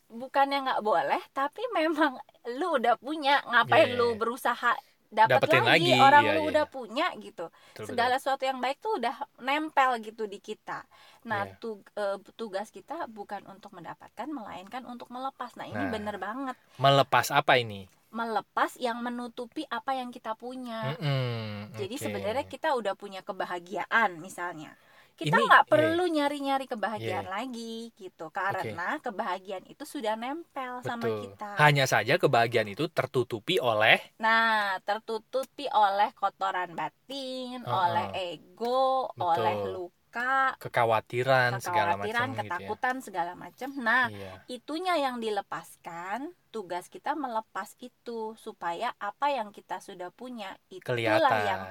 Bukan 0.07 0.19
bukannya 0.19 0.57
nggak 0.63 0.83
boleh 0.83 1.21
tapi 1.33 1.61
memang 1.71 2.15
lu 2.55 2.79
udah 2.79 2.95
punya 2.95 3.43
ngapain 3.43 3.91
Iya. 3.91 3.97
lu 3.99 4.15
berusaha 4.15 4.73
dapat 5.07 5.39
lagi, 5.47 5.87
lagi, 5.87 5.91
orang 5.95 6.23
iya, 6.27 6.33
lu 6.35 6.41
iya. 6.43 6.49
udah 6.51 6.65
punya 6.67 7.07
gitu 7.15 7.47
Betul, 7.47 7.71
betul. 7.79 7.87
segala 7.87 8.15
sesuatu 8.19 8.43
yang 8.43 8.59
baik 8.59 8.83
tuh 8.83 8.99
udah 8.99 9.15
nempel 9.39 10.03
gitu 10.03 10.27
di 10.27 10.39
kita 10.39 10.83
nah 11.23 11.47
Iya. 11.47 11.55
tu- 11.59 11.83
eh, 11.95 12.19
tugas 12.35 12.67
kita 12.69 13.07
bukan 13.07 13.43
untuk 13.47 13.71
mendapatkan 13.71 14.27
melainkan 14.27 14.83
untuk 14.83 15.07
melepas 15.07 15.55
nah 15.55 15.63
ini 15.63 15.79
Nah. 15.79 15.91
bener 15.91 16.15
banget 16.19 16.55
melepas 16.75 17.31
apa 17.31 17.55
ini 17.55 17.87
melepas 18.07 18.79
yang 18.79 19.03
menutupi 19.03 19.67
apa 19.67 19.91
yang 19.95 20.11
kita 20.11 20.31
punya 20.35 20.95
Mm-mm, 20.95 21.75
jadi 21.75 21.95
oke. 21.95 22.03
sebenarnya 22.07 22.45
kita 22.47 22.71
udah 22.71 22.95
punya 22.95 23.19
kebahagiaan 23.19 24.19
misalnya 24.19 24.75
kita 25.17 25.33
nggak 25.35 25.65
iya, 25.65 25.71
perlu 25.73 26.03
nyari-nyari 26.07 26.65
kebahagiaan 26.65 27.25
Iya. 27.25 27.33
lagi 27.33 27.89
gitu 27.97 28.29
karena 28.29 29.01
kebahagiaan 29.01 29.65
itu 29.65 29.83
sudah 29.83 30.13
nempel 30.13 30.85
sama 30.85 31.01
betul 31.03 31.33
kita 31.33 31.49
hanya 31.57 31.85
saja 31.89 32.13
kebahagiaan 32.15 32.69
itu 32.69 32.85
tertutupi 32.87 33.57
oleh 33.57 33.97
nah 34.17 34.77
tertutupi 34.85 35.65
oleh 35.67 36.13
kotoran 36.13 36.71
batin 36.71 37.65
Uh-uh. 37.65 37.73
oleh 37.83 38.07
ego 38.37 39.09
Betul. 39.11 39.25
oleh 39.33 39.55
luka 39.67 40.53
kekhawatiran, 40.57 41.57
segala 41.59 41.93
kekhawatiran 41.97 42.27
macam 42.29 42.37
gitu 42.37 42.41
ketakutan 42.45 42.95
segala 43.01 43.31
macam 43.35 43.69
nah 43.77 44.05
ya 44.07 44.17
iya 44.17 44.33
itunya 44.47 44.95
yang 44.97 45.17
dilepaskan 45.17 46.19
tugas 46.49 46.87
kita 46.87 47.13
melepas 47.13 47.73
itu 47.81 48.33
supaya 48.37 48.93
apa 48.97 49.33
yang 49.33 49.49
kita 49.49 49.77
sudah 49.77 50.09
punya 50.13 50.57
itulah 50.69 50.85
Kelihatan. 50.85 51.41
yang 51.43 51.61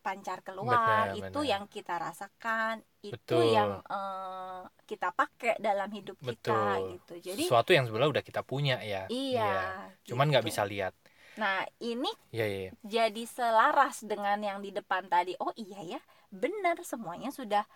terpancar 0.00 0.40
keluar 0.40 1.12
Benar, 1.12 1.28
itu 1.28 1.40
benar. 1.44 1.52
yang 1.52 1.64
kita 1.68 2.00
rasakan 2.00 2.80
itu 3.04 3.20
Betul. 3.20 3.52
yang 3.52 3.84
eh, 3.84 4.64
kita 4.88 5.12
pakai 5.12 5.60
dalam 5.60 5.92
hidup 5.92 6.16
kita 6.24 6.40
Betul. 6.40 6.96
gitu 6.96 7.14
jadi 7.20 7.42
sesuatu 7.44 7.70
yang 7.76 7.84
sebenarnya 7.84 8.16
udah 8.16 8.24
kita 8.24 8.40
punya 8.40 8.80
ya 8.80 9.04
iya 9.12 9.92
cuman 10.08 10.32
nggak 10.32 10.48
gitu. 10.48 10.56
bisa 10.56 10.64
lihat 10.64 10.96
nah 11.36 11.68
ini 11.84 12.08
iya 12.32 12.48
iya. 12.48 12.70
jadi 12.80 13.22
selaras 13.28 14.00
dengan 14.08 14.40
yang 14.40 14.64
di 14.64 14.72
depan 14.72 15.04
tadi 15.04 15.36
oh 15.36 15.52
iya 15.52 16.00
ya 16.00 16.00
benar 16.32 16.80
semuanya 16.80 17.28
sudah 17.28 17.68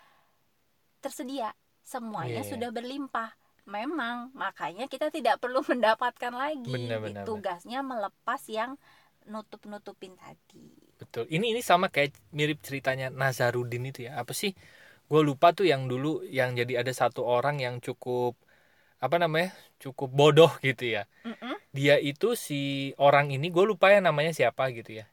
tersedia 1.04 1.52
semuanya 1.84 2.40
Iya, 2.40 2.48
iya. 2.48 2.52
sudah 2.56 2.70
berlimpah 2.72 3.36
memang 3.68 4.32
makanya 4.32 4.88
kita 4.88 5.12
tidak 5.12 5.44
perlu 5.44 5.60
mendapatkan 5.68 6.32
lagi 6.32 6.72
Benar, 6.72 7.04
benar, 7.04 7.24
tugasnya 7.28 7.84
melepas 7.84 8.40
yang 8.48 8.80
nutup 9.28 9.60
nutupin 9.68 10.16
tadi 10.16 10.72
betul. 11.04 11.24
Ini 11.28 11.46
ini 11.52 11.60
sama 11.60 11.86
kayak 11.94 12.16
mirip 12.32 12.58
ceritanya 12.66 13.06
Nazarudin 13.12 13.84
itu 13.90 14.00
ya. 14.08 14.18
Apa 14.20 14.32
sih? 14.32 14.52
Gue 15.10 15.20
lupa 15.20 15.52
tuh 15.52 15.68
yang 15.68 15.84
dulu 15.84 16.24
yang 16.38 16.56
jadi 16.56 16.80
ada 16.80 16.92
satu 16.96 17.20
orang 17.24 17.60
yang 17.60 17.76
cukup 17.78 18.34
apa 19.04 19.16
namanya 19.20 19.52
cukup 19.82 20.08
bodoh 20.08 20.52
gitu 20.64 20.84
ya. 20.96 21.04
Mm-mm. 21.24 21.56
dia 21.74 21.98
itu 21.98 22.38
si 22.38 22.94
orang 23.02 23.34
ini 23.34 23.50
gue 23.50 23.64
lupa 23.66 23.90
ya 23.90 23.98
namanya 23.98 24.30
siapa 24.30 24.70
gitu 24.72 25.02
ya. 25.02 25.04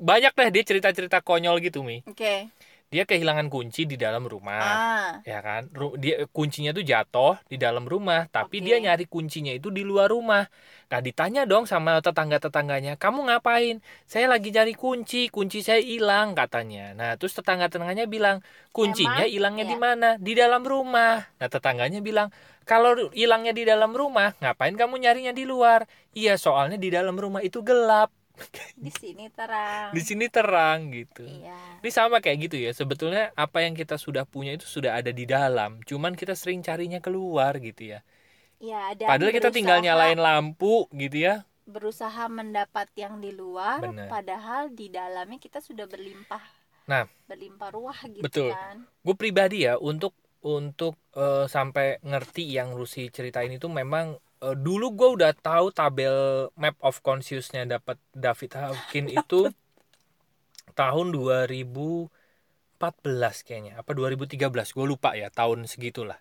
Banyak 0.00 0.32
lah 0.32 0.48
dia 0.54 0.62
cerita-cerita 0.64 1.20
konyol 1.20 1.60
gitu 1.60 1.84
mi. 1.84 2.00
Oke 2.08 2.48
dia 2.86 3.02
kehilangan 3.02 3.50
kunci 3.50 3.82
di 3.82 3.98
dalam 3.98 4.24
rumah 4.30 4.62
ah. 4.62 5.12
ya 5.26 5.42
kan? 5.42 5.66
Ru- 5.74 5.98
dia 5.98 6.22
kuncinya 6.30 6.70
tuh 6.70 6.86
jatuh 6.86 7.34
di 7.50 7.58
dalam 7.58 7.82
rumah 7.82 8.30
tapi 8.30 8.62
Oke. 8.62 8.66
dia 8.70 8.78
nyari 8.78 9.10
kuncinya 9.10 9.50
itu 9.50 9.74
di 9.74 9.82
luar 9.82 10.14
rumah. 10.14 10.46
Nah 10.86 11.00
ditanya 11.02 11.42
dong 11.50 11.66
sama 11.66 11.98
tetangga 11.98 12.38
tetangganya 12.38 12.94
kamu 12.94 13.26
ngapain? 13.26 13.82
Saya 14.06 14.30
lagi 14.30 14.54
cari 14.54 14.72
kunci 14.78 15.26
kunci 15.34 15.66
saya 15.66 15.82
hilang 15.82 16.38
katanya. 16.38 16.94
Nah 16.94 17.10
terus 17.18 17.34
tetangga 17.34 17.66
tetangganya 17.66 18.06
bilang 18.06 18.38
kuncinya 18.70 19.26
hilangnya 19.26 19.66
di 19.66 19.74
Iya. 19.74 19.82
mana? 19.82 20.08
Di 20.22 20.32
dalam 20.38 20.62
rumah. 20.62 21.26
Nah 21.26 21.48
tetangganya 21.50 21.98
bilang 21.98 22.30
kalau 22.66 23.10
hilangnya 23.14 23.50
di 23.50 23.66
dalam 23.66 23.90
rumah 23.94 24.34
ngapain 24.38 24.74
kamu 24.78 25.02
nyarinya 25.02 25.34
di 25.34 25.42
luar? 25.42 25.90
Iya 26.14 26.38
soalnya 26.38 26.78
di 26.78 26.88
dalam 26.94 27.18
rumah 27.18 27.42
itu 27.42 27.66
gelap 27.66 28.14
di 28.84 28.90
sini 28.92 29.26
terang. 29.32 29.90
Di 29.92 30.02
sini 30.04 30.26
terang 30.28 30.92
gitu. 30.92 31.24
Iya. 31.24 31.80
Ini 31.80 31.90
sama 31.92 32.20
kayak 32.20 32.38
gitu 32.50 32.56
ya. 32.60 32.70
Sebetulnya 32.72 33.32
apa 33.34 33.64
yang 33.64 33.72
kita 33.72 33.96
sudah 33.96 34.28
punya 34.28 34.54
itu 34.54 34.68
sudah 34.68 34.96
ada 34.98 35.10
di 35.10 35.24
dalam. 35.24 35.80
Cuman 35.82 36.14
kita 36.14 36.36
sering 36.36 36.60
carinya 36.60 37.00
keluar 37.00 37.56
gitu 37.58 37.96
ya. 37.96 38.00
Iya 38.56 38.96
dan 38.96 39.08
padahal 39.12 39.32
kita 39.36 39.52
tinggal 39.52 39.78
nyalain 39.84 40.16
lampu 40.16 40.88
gitu 40.92 41.16
ya. 41.20 41.44
Berusaha 41.66 42.30
mendapat 42.30 42.88
yang 42.94 43.18
di 43.18 43.34
luar 43.34 43.82
Benar. 43.82 44.08
padahal 44.08 44.70
di 44.72 44.88
dalamnya 44.88 45.36
kita 45.42 45.60
sudah 45.60 45.84
berlimpah. 45.84 46.40
Nah. 46.86 47.10
berlimpah 47.26 47.74
ruah 47.74 47.98
gitu 48.06 48.22
Betul. 48.22 48.54
kan. 48.54 48.86
Gue 49.02 49.18
pribadi 49.18 49.66
ya 49.66 49.74
untuk 49.74 50.14
untuk 50.46 50.94
eh, 51.18 51.50
sampai 51.50 51.98
ngerti 52.06 52.46
yang 52.46 52.78
Rusi 52.78 53.10
ceritain 53.10 53.50
itu 53.50 53.66
memang 53.66 54.14
eh, 54.52 54.56
dulu 54.56 54.94
gue 54.94 55.08
udah 55.20 55.32
tahu 55.34 55.74
tabel 55.74 56.48
map 56.54 56.76
of 56.80 57.02
consciousnya 57.02 57.66
dapat 57.66 57.98
David 58.14 58.50
Hawkins 58.54 59.10
itu 59.20 59.40
tahun 60.76 61.10
2014 61.14 62.10
kayaknya 63.46 63.72
apa 63.80 63.90
2013 63.96 64.46
gue 64.52 64.86
lupa 64.86 65.16
ya 65.18 65.32
tahun 65.32 65.66
segitulah. 65.66 66.20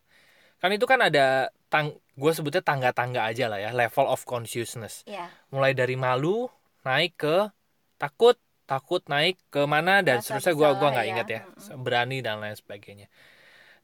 Kan 0.57 0.71
itu 0.71 0.87
kan 0.87 1.03
ada 1.03 1.51
tang 1.69 1.93
gue 2.15 2.31
sebutnya 2.31 2.63
tangga-tangga 2.63 3.27
aja 3.27 3.51
lah 3.51 3.59
ya 3.59 3.75
level 3.75 4.07
of 4.07 4.23
consciousness. 4.23 5.03
Ya 5.05 5.27
mulai 5.51 5.75
dari 5.75 5.99
malu 5.99 6.47
naik 6.87 7.19
ke 7.19 7.51
takut 7.99 8.39
takut 8.65 9.05
naik 9.05 9.37
ke 9.53 9.61
mana 9.69 10.01
dan 10.01 10.19
Rasa 10.19 10.41
seterusnya 10.41 10.53
gue 10.57 10.69
gua 10.81 10.89
nggak 10.95 11.05
ya. 11.05 11.11
ingat 11.13 11.27
ya 11.29 11.41
berani 11.77 12.17
dan 12.25 12.41
lain 12.41 12.57
sebagainya. 12.57 13.07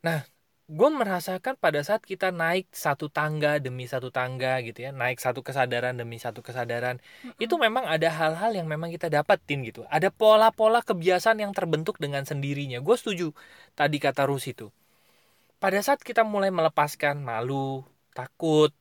Nah 0.01 0.25
gue 0.71 0.87
merasakan 0.87 1.59
pada 1.59 1.83
saat 1.83 1.99
kita 1.99 2.31
naik 2.31 2.71
satu 2.71 3.11
tangga 3.11 3.59
demi 3.59 3.91
satu 3.91 4.07
tangga 4.07 4.63
gitu 4.63 4.87
ya 4.87 4.95
naik 4.95 5.19
satu 5.19 5.43
kesadaran 5.43 5.99
demi 5.99 6.15
satu 6.15 6.39
kesadaran 6.39 7.03
itu 7.43 7.59
memang 7.59 7.83
ada 7.83 8.07
hal-hal 8.07 8.55
yang 8.55 8.71
memang 8.71 8.87
kita 8.87 9.11
dapetin 9.11 9.67
gitu. 9.67 9.83
Ada 9.91 10.07
pola-pola 10.15 10.79
kebiasaan 10.79 11.43
yang 11.43 11.51
terbentuk 11.51 11.99
dengan 11.99 12.23
sendirinya. 12.23 12.79
Gue 12.79 12.95
setuju 12.95 13.35
tadi 13.75 13.99
kata 13.99 14.23
Rus 14.23 14.47
itu. 14.47 14.71
Pada 15.59 15.83
saat 15.83 15.99
kita 15.99 16.23
mulai 16.23 16.55
melepaskan 16.55 17.19
malu 17.19 17.83
takut 18.15 18.71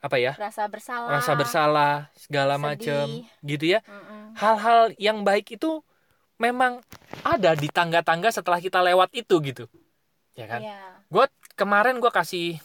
apa 0.00 0.16
ya 0.20 0.32
rasa 0.38 0.68
bersalah 0.68 1.08
rasa 1.18 1.32
bersalah 1.34 1.94
segala 2.14 2.54
sedih. 2.54 2.62
macam 2.62 3.04
gitu 3.42 3.64
ya 3.74 3.80
Mm-mm. 3.82 4.36
hal-hal 4.38 4.92
yang 5.00 5.24
baik 5.26 5.56
itu 5.56 5.82
memang 6.36 6.84
ada 7.24 7.56
di 7.56 7.66
tangga-tangga 7.66 8.28
setelah 8.30 8.60
kita 8.60 8.84
lewat 8.84 9.10
itu 9.16 9.40
gitu 9.42 9.64
ya 10.36 10.46
kan? 10.46 10.60
Iya. 10.62 10.80
kemarin 11.56 11.98
gue 11.98 12.12
kasih 12.12 12.60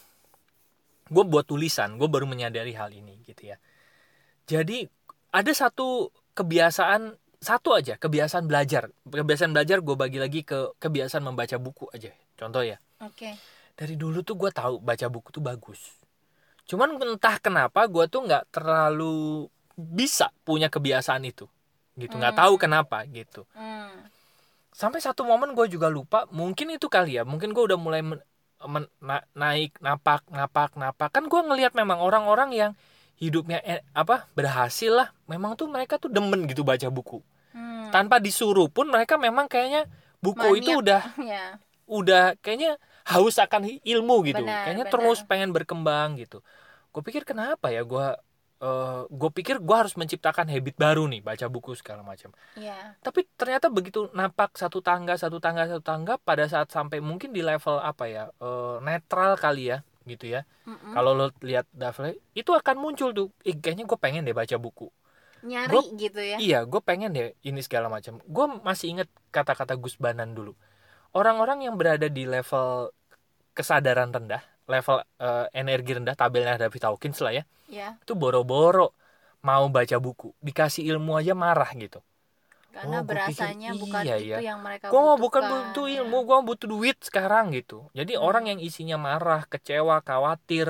gue 1.12 1.24
buat 1.28 1.44
tulisan 1.44 1.96
gue 1.96 2.08
baru 2.08 2.28
menyadari 2.28 2.76
hal 2.76 2.92
ini 2.92 3.24
gitu 3.24 3.52
ya. 3.52 3.58
Jadi 4.46 4.84
ada 5.32 5.52
satu 5.52 6.12
kebiasaan 6.36 7.16
satu 7.42 7.74
aja 7.74 7.96
kebiasaan 7.96 8.46
belajar. 8.46 8.92
Kebiasaan 9.08 9.56
belajar 9.56 9.80
gue 9.80 9.96
bagi 9.96 10.20
lagi 10.20 10.44
ke 10.44 10.76
kebiasaan 10.78 11.24
membaca 11.24 11.56
buku 11.56 11.88
aja 11.96 12.12
contoh 12.36 12.62
ya. 12.62 12.78
Oke. 13.02 13.34
Dari 13.76 13.96
dulu 13.96 14.22
tuh 14.22 14.36
gue 14.36 14.52
tahu 14.52 14.78
baca 14.84 15.08
buku 15.08 15.32
tuh 15.32 15.42
bagus. 15.42 15.80
Cuman 16.68 16.96
entah 17.00 17.40
kenapa 17.40 17.88
gue 17.88 18.06
tuh 18.12 18.28
nggak 18.28 18.52
terlalu 18.54 19.48
bisa 19.76 20.30
punya 20.44 20.68
kebiasaan 20.68 21.24
itu. 21.26 21.48
Gitu 21.96 22.14
nggak 22.16 22.36
Hmm. 22.36 22.42
tahu 22.46 22.54
kenapa 22.60 23.04
gitu. 23.08 23.44
Hmm. 23.56 24.06
Sampai 24.82 25.00
satu 25.06 25.22
momen 25.30 25.50
gue 25.58 25.66
juga 25.70 25.88
lupa 25.98 26.20
mungkin 26.40 26.68
itu 26.76 26.88
kali 26.96 27.12
ya 27.18 27.24
mungkin 27.32 27.50
gue 27.56 27.64
udah 27.70 27.80
mulai 27.86 28.02
men- 28.02 28.26
men- 28.74 28.92
na- 29.08 29.26
naik 29.38 29.72
napak 29.86 30.22
napak 30.34 30.72
napak 30.82 31.10
kan 31.16 31.24
gue 31.32 31.42
ngelihat 31.48 31.74
memang 31.78 32.02
orang-orang 32.08 32.50
yang 32.62 32.72
hidupnya 33.22 33.62
eh, 33.62 33.82
apa 33.94 34.26
berhasil 34.34 34.90
lah 34.90 35.08
memang 35.30 35.54
tuh 35.54 35.70
mereka 35.70 36.02
tuh 36.02 36.10
demen 36.10 36.50
gitu 36.50 36.66
baca 36.66 36.90
buku 36.90 37.22
Hmm. 37.52 37.92
tanpa 37.92 38.16
disuruh 38.24 38.72
pun 38.72 38.88
mereka 38.88 39.20
memang 39.20 39.44
kayaknya 39.52 39.84
buku 40.24 40.64
itu 40.64 40.72
Maniak. 40.72 40.82
udah 40.82 41.02
ya 41.36 41.46
udah 41.92 42.24
kayaknya 42.40 42.80
haus 43.04 43.36
akan 43.36 43.68
ilmu 43.84 44.16
gitu 44.24 44.40
Benar, 44.40 44.64
kayaknya 44.72 44.86
benar. 44.88 44.94
terus 44.96 45.20
pengen 45.28 45.52
berkembang 45.52 46.16
gitu 46.16 46.40
gue 46.96 47.02
pikir 47.04 47.28
kenapa 47.28 47.68
ya 47.76 47.84
gue 47.84 48.08
gue 49.10 49.32
pikir 49.34 49.58
gue 49.58 49.74
harus 49.74 49.98
menciptakan 49.98 50.46
habit 50.46 50.78
baru 50.78 51.10
nih 51.10 51.26
baca 51.26 51.50
buku 51.50 51.74
segala 51.74 52.06
macam. 52.06 52.30
Ya 52.54 52.94
tapi 53.02 53.26
ternyata 53.34 53.74
begitu 53.74 54.06
napak 54.14 54.54
satu 54.54 54.86
tangga 54.86 55.18
satu 55.18 55.42
tangga 55.42 55.66
satu 55.66 55.82
tangga 55.82 56.14
pada 56.22 56.46
saat 56.46 56.70
sampai 56.70 57.02
mungkin 57.02 57.34
di 57.34 57.42
level 57.42 57.82
apa 57.82 58.06
ya 58.06 58.24
eh, 58.38 58.78
netral 58.86 59.34
kali 59.42 59.74
ya 59.74 59.82
gitu 60.06 60.30
ya. 60.30 60.46
Mm-mm. 60.66 60.94
kalau 60.94 61.14
lo 61.14 61.34
lihat 61.42 61.66
levelnya 61.74 62.18
itu 62.38 62.52
akan 62.54 62.76
muncul 62.78 63.10
tuh. 63.14 63.28
Ih, 63.46 63.58
kayaknya 63.58 63.86
gue 63.90 63.98
pengen 63.98 64.26
deh 64.26 64.34
baca 64.34 64.56
buku. 64.62 64.90
Nyari 65.42 65.74
Gua- 65.74 65.90
gitu 65.98 66.22
ya. 66.22 66.38
Iya 66.38 66.60
gue 66.70 66.82
pengen 66.86 67.18
deh 67.18 67.34
ini 67.42 67.62
segala 67.66 67.90
macam. 67.90 68.22
Gue 68.30 68.46
masih 68.62 68.94
inget 68.94 69.10
kata-kata 69.34 69.74
Gus 69.78 69.98
Banan 69.98 70.38
dulu. 70.38 70.54
Orang-orang 71.18 71.66
yang 71.66 71.76
berada 71.82 72.08
di 72.08 72.30
level 72.30 72.94
kesadaran 73.58 74.14
rendah 74.14 74.51
level 74.74 74.98
eh, 75.26 75.46
energi 75.62 75.92
rendah 75.98 76.16
tabelnya 76.22 76.56
David 76.64 76.82
Hawkins 76.88 77.18
lah 77.26 77.32
ya. 77.40 77.44
Ya 77.68 77.98
itu 78.04 78.14
boro-boro 78.22 78.82
mau 79.48 79.64
baca 79.76 79.98
buku 80.06 80.28
dikasih 80.48 80.84
ilmu 80.92 81.12
aja 81.20 81.34
marah 81.46 81.70
gitu. 81.84 82.00
Karena 82.72 82.98
Oh, 83.00 83.04
gua 83.08 83.18
pikir 83.28 83.48
berasanya 83.48 83.70
bukan 83.82 84.04
iya 84.06 84.16
itu 84.16 84.24
ya. 84.32 84.38
yang 84.50 84.60
mereka 84.66 84.86
gue 84.92 85.00
mau 85.08 85.18
bukan 85.26 85.44
butuhkan, 85.44 85.52
butuh 85.52 85.86
ya. 85.88 85.96
ilmu 86.02 86.18
gue 86.28 86.38
butuh 86.50 86.68
duit 86.74 86.98
sekarang 87.08 87.46
gitu. 87.58 87.76
Jadi 87.98 88.12
Hmm. 88.16 88.24
orang 88.28 88.44
yang 88.52 88.60
isinya 88.68 88.98
marah 89.08 89.42
kecewa 89.52 89.96
khawatir 90.08 90.68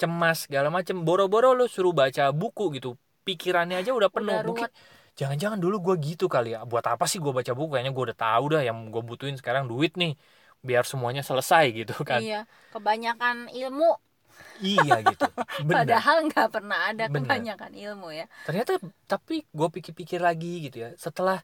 cemas 0.00 0.36
segala 0.46 0.68
macam 0.76 0.96
boro-boro 1.06 1.48
lo 1.58 1.64
suruh 1.74 1.92
baca 2.00 2.30
buku 2.40 2.64
gitu 2.76 2.88
pikirannya 3.26 3.76
aja 3.82 3.90
udah 3.98 4.10
penuh. 4.16 4.38
Udah 4.38 4.46
mungkin 4.48 4.68
jangan-jangan 5.18 5.58
dulu 5.64 5.76
gue 5.86 5.94
gitu 6.08 6.24
kali 6.34 6.48
ya. 6.54 6.58
Buat 6.70 6.86
apa 6.94 7.04
sih 7.10 7.18
gue 7.24 7.32
baca 7.38 7.52
buku? 7.58 7.68
Kayaknya 7.74 7.92
gue 7.96 8.04
udah 8.08 8.18
tahu 8.18 8.44
dah 8.54 8.62
yang 8.68 8.76
gue 8.94 9.02
butuhin 9.08 9.36
sekarang 9.40 9.64
duit 9.70 9.92
nih 10.00 10.12
biar 10.62 10.84
semuanya 10.84 11.22
selesai 11.22 11.70
gitu 11.74 11.94
kan. 12.02 12.22
Iya 12.22 12.44
kebanyakan 12.74 13.50
ilmu. 13.50 13.96
Iya 14.58 15.02
gitu. 15.06 15.26
Benar. 15.66 15.86
Padahal 15.86 16.16
nggak 16.30 16.48
pernah 16.50 16.78
ada 16.90 17.04
Bener. 17.06 17.26
kebanyakan 17.26 17.72
ilmu 17.74 18.08
ya. 18.14 18.26
Ternyata 18.46 18.82
tapi 19.06 19.46
gue 19.46 19.68
pikir-pikir 19.70 20.18
lagi 20.22 20.68
gitu 20.70 20.86
ya 20.86 20.90
setelah 20.98 21.42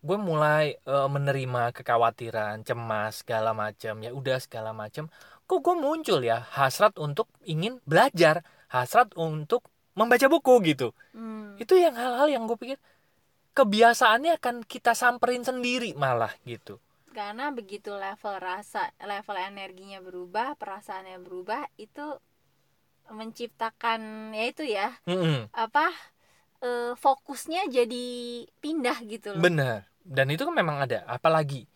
gue 0.00 0.16
mulai 0.16 0.80
eh, 0.80 1.08
menerima 1.12 1.76
kekhawatiran 1.76 2.64
cemas 2.64 3.20
segala 3.20 3.52
macam 3.52 4.00
ya 4.00 4.10
udah 4.16 4.40
segala 4.40 4.72
macam 4.72 5.12
kok 5.44 5.60
gue 5.60 5.76
muncul 5.76 6.24
ya 6.24 6.40
hasrat 6.56 6.96
untuk 6.96 7.28
ingin 7.44 7.82
belajar 7.84 8.40
hasrat 8.72 9.12
untuk 9.18 9.66
membaca 9.92 10.24
buku 10.30 10.54
gitu. 10.72 10.96
Hmm. 11.12 11.58
itu 11.60 11.76
yang 11.76 11.92
hal-hal 11.92 12.32
yang 12.32 12.48
gue 12.48 12.56
pikir 12.56 12.78
kebiasaannya 13.52 14.38
akan 14.40 14.64
kita 14.64 14.96
samperin 14.96 15.44
sendiri 15.44 15.92
malah 15.98 16.32
gitu 16.48 16.80
karena 17.20 17.52
begitu 17.52 17.92
level 17.92 18.40
rasa 18.40 18.88
level 19.04 19.36
energinya 19.36 20.00
berubah 20.00 20.56
perasaannya 20.56 21.20
berubah 21.20 21.68
itu 21.76 22.16
menciptakan 23.12 24.32
ya 24.32 24.44
itu 24.48 24.64
ya 24.64 24.88
Mm-mm, 25.04 25.52
apa 25.52 25.92
eh, 26.64 26.96
fokusnya 26.96 27.68
jadi 27.68 28.06
pindah 28.64 29.04
gitu 29.04 29.36
loh. 29.36 29.44
Bener 29.44 29.84
dan 30.00 30.32
itu 30.32 30.48
kan 30.48 30.56
memang 30.56 30.80
ada. 30.80 31.04
Apalagi 31.04 31.68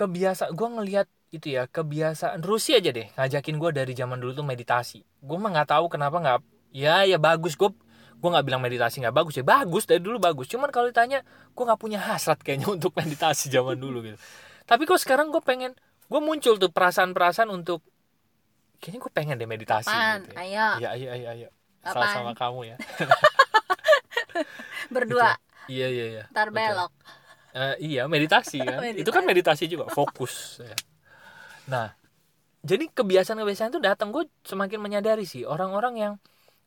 kebiasaan 0.00 0.56
gue 0.56 0.68
ngelihat 0.80 1.06
itu 1.36 1.52
ya 1.52 1.68
kebiasaan 1.68 2.40
Rusia 2.40 2.80
aja 2.80 2.96
deh 2.96 3.12
ngajakin 3.12 3.60
gue 3.60 3.70
dari 3.76 3.92
zaman 3.92 4.16
dulu 4.16 4.40
tuh 4.40 4.46
meditasi. 4.48 5.04
Gue 5.20 5.36
mah 5.36 5.52
nggak 5.52 5.76
tahu 5.76 5.92
kenapa 5.92 6.16
nggak 6.16 6.38
ya 6.72 7.04
ya 7.04 7.20
bagus. 7.20 7.60
Gue 7.60 7.76
gue 8.16 8.28
nggak 8.32 8.46
bilang 8.48 8.64
meditasi 8.64 9.04
nggak 9.04 9.12
bagus 9.12 9.36
ya 9.36 9.44
bagus. 9.44 9.84
Dari 9.84 10.00
dulu 10.00 10.16
bagus. 10.16 10.48
Cuman 10.48 10.72
kalau 10.72 10.88
ditanya 10.88 11.20
gue 11.52 11.64
nggak 11.68 11.80
punya 11.80 12.00
hasrat 12.00 12.40
kayaknya 12.40 12.72
untuk 12.80 12.96
meditasi 12.96 13.52
zaman 13.52 13.76
dulu 13.76 14.00
gitu 14.00 14.16
tapi 14.66 14.82
kok 14.84 14.98
sekarang 14.98 15.30
gue 15.30 15.40
pengen 15.40 15.72
gue 16.06 16.20
muncul 16.22 16.58
tuh 16.58 16.70
perasaan-perasaan 16.70 17.50
untuk 17.50 17.82
kayaknya 18.78 19.00
gue 19.02 19.12
pengen 19.14 19.34
deh 19.38 19.48
meditasi 19.48 19.90
Apaan? 19.90 20.26
gitu 20.26 20.30
ya. 20.34 20.38
ayo 20.42 20.66
Iya 20.78 20.90
iya 20.98 21.12
iya 21.16 21.30
iya. 21.46 21.48
Apaan? 21.82 22.12
Sama-sama 22.12 22.32
kamu 22.34 22.60
ya. 22.74 22.76
berdua 24.94 25.38
Iya 25.66 25.90
iya 25.90 26.06
iya. 26.06 26.24
ntar 26.30 26.54
belok 26.54 26.92
Eh, 27.56 27.96
iya 27.96 28.04
meditasi 28.04 28.60
kan. 28.60 28.84
Itu 29.00 29.08
kan 29.08 29.24
meditasi 29.24 29.64
juga 29.64 29.88
fokus. 29.88 30.60
ya. 30.60 30.76
Nah, 31.72 31.88
jadi 32.60 32.92
kebiasaan-kebiasaan 32.92 33.72
itu 33.72 33.80
datang 33.80 34.12
gue 34.12 34.28
semakin 34.44 34.76
menyadari 34.76 35.24
sih 35.24 35.48
orang-orang 35.48 35.94
yang 35.96 36.12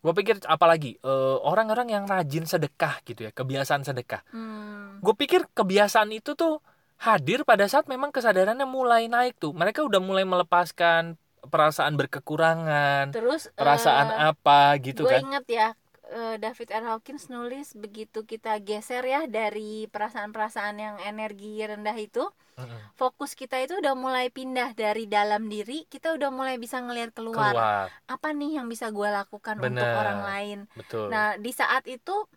gue 0.01 0.13
pikir 0.17 0.41
apalagi 0.49 0.97
eh, 0.97 1.37
orang-orang 1.45 1.93
yang 1.93 2.03
rajin 2.09 2.49
sedekah 2.49 3.05
gitu 3.05 3.29
ya 3.29 3.31
kebiasaan 3.31 3.85
sedekah. 3.85 4.25
hmm. 4.33 5.05
Gue 5.05 5.13
pikir 5.13 5.45
kebiasaan 5.53 6.09
itu 6.09 6.33
tuh 6.33 6.57
hadir 6.99 7.47
pada 7.47 7.65
saat 7.71 7.87
memang 7.87 8.11
kesadarannya 8.11 8.67
mulai 8.67 9.07
naik 9.07 9.39
tuh. 9.39 9.55
Mereka 9.55 9.83
udah 9.87 10.03
mulai 10.03 10.27
melepaskan 10.27 11.15
perasaan 11.39 11.95
berkekurangan, 11.95 13.15
terus 13.15 13.47
perasaan 13.55 14.11
eh, 14.11 14.27
apa 14.35 14.75
gitu 14.83 15.07
gue 15.07 15.11
kan. 15.15 15.23
inget 15.23 15.45
ya 15.47 15.67
eh, 16.11 16.35
David 16.35 16.67
R. 16.67 16.83
Hawkins 16.83 17.31
nulis 17.31 17.71
begitu 17.79 18.27
kita 18.27 18.59
geser 18.59 19.07
ya 19.07 19.23
dari 19.23 19.87
perasaan-perasaan 19.87 20.75
yang 20.75 20.95
energi 21.07 21.63
rendah 21.63 21.95
itu 21.95 22.27
Mm-mm. 22.59 22.75
fokus 22.99 23.39
kita 23.39 23.55
itu 23.63 23.79
udah 23.79 23.95
mulai 23.95 24.27
pindah 24.27 24.75
dari 24.75 25.07
dalam 25.07 25.47
diri 25.47 25.87
kita 25.87 26.11
udah 26.19 26.27
mulai 26.27 26.59
bisa 26.59 26.83
ngelihat 26.83 27.15
keluar, 27.15 27.55
Keluar, 27.55 27.87
apa 27.87 28.27
nih 28.35 28.59
yang 28.59 28.67
bisa 28.67 28.91
gue 28.91 29.07
lakukan 29.07 29.63
untuk 29.63 29.79
Bener. 29.79 29.95
orang 29.95 30.19
lain 30.27 30.57
betul. 30.75 31.07
nah 31.07 31.39
di 31.39 31.55
saat 31.55 31.87
itu 31.87 32.27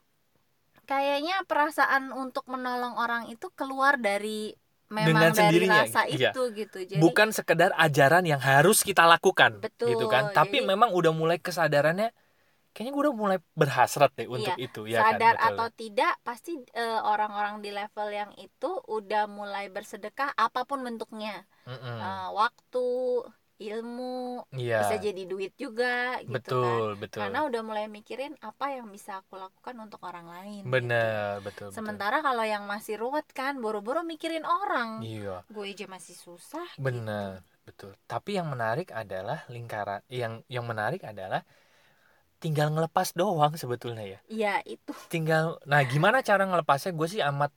kayaknya 0.92 1.36
perasaan 1.48 2.12
untuk 2.12 2.44
menolong 2.44 3.00
orang 3.00 3.32
itu 3.32 3.48
keluar 3.56 3.96
dari 3.96 4.52
memang 4.92 5.08
Dengan 5.08 5.30
dari 5.32 5.40
sendirinya, 5.40 5.82
rasa 5.88 6.00
iya. 6.04 6.36
itu 6.36 6.42
gitu 6.52 6.78
jadi 6.84 7.00
bukan 7.00 7.32
sekedar 7.32 7.72
ajaran 7.80 8.28
yang 8.28 8.36
harus 8.36 8.84
kita 8.84 9.08
lakukan 9.08 9.56
Betul, 9.56 9.96
gitu 9.96 10.04
kan 10.12 10.36
tapi 10.36 10.60
jadi- 10.60 10.68
memang 10.68 10.92
udah 10.92 11.16
mulai 11.16 11.40
kesadarannya 11.40 12.12
kayaknya 12.72 12.92
gue 12.92 13.02
udah 13.04 13.16
mulai 13.16 13.38
berhasrat 13.52 14.12
deh 14.16 14.28
untuk 14.28 14.52
itu 14.56 14.84
ya 14.84 15.00
kan 15.00 15.16
sadar 15.16 15.34
Betul. 15.36 15.48
atau 15.48 15.66
tidak 15.72 16.12
pasti 16.20 16.52
eh, 16.72 17.00
orang-orang 17.04 17.60
di 17.60 17.72
level 17.72 18.08
yang 18.08 18.32
itu 18.36 18.70
udah 18.84 19.24
mulai 19.28 19.72
bersedekah 19.72 20.28
apa 20.36 20.68
pun 20.68 20.84
bentuknya 20.84 21.48
Mm-mm. 21.64 21.96
Eh, 22.00 22.28
waktu 22.32 22.84
ilmu 23.60 24.48
iya. 24.56 24.82
bisa 24.82 24.96
jadi 24.98 25.22
duit 25.28 25.52
juga 25.54 26.18
gitu 26.24 26.32
kan. 26.32 26.40
Betul 26.40 26.86
betul. 26.98 27.20
Karena 27.22 27.40
udah 27.46 27.62
mulai 27.62 27.86
mikirin 27.86 28.34
apa 28.40 28.74
yang 28.74 28.88
bisa 28.88 29.20
aku 29.20 29.38
lakukan 29.38 29.76
untuk 29.78 30.00
orang 30.02 30.26
lain 30.26 30.62
gitu. 30.66 30.72
bener 30.72 31.38
betul 31.44 31.68
betul. 31.70 31.76
sementara 31.76 32.24
kalau 32.24 32.42
yang 32.42 32.64
masih 32.64 32.98
ruwet 32.98 33.26
kan 33.30 33.60
boro-boro 33.60 34.02
mikirin 34.02 34.42
orang. 34.42 35.04
Iya. 35.04 35.46
Gue 35.52 35.70
aja 35.70 35.86
masih 35.86 36.16
susah 36.16 36.66
bener 36.80 37.44
betul. 37.62 37.94
Tapi 38.08 38.40
yang 38.40 38.50
menarik 38.50 38.90
adalah 38.90 39.46
lingkaran 39.46 40.02
yang 40.10 40.42
yang 40.50 40.66
menarik 40.66 41.04
adalah 41.06 41.46
tinggal 42.42 42.74
ngelepas 42.74 43.14
doang 43.14 43.54
sebetulnya 43.54 44.02
ya. 44.02 44.18
Iya 44.26 44.54
itu. 44.66 44.90
Tinggal 45.06 45.62
nah 45.68 45.84
gimana 45.86 46.24
cara 46.26 46.42
ngelepasnya? 46.42 46.90
Gue 46.96 47.06
sih 47.06 47.22
amat 47.22 47.54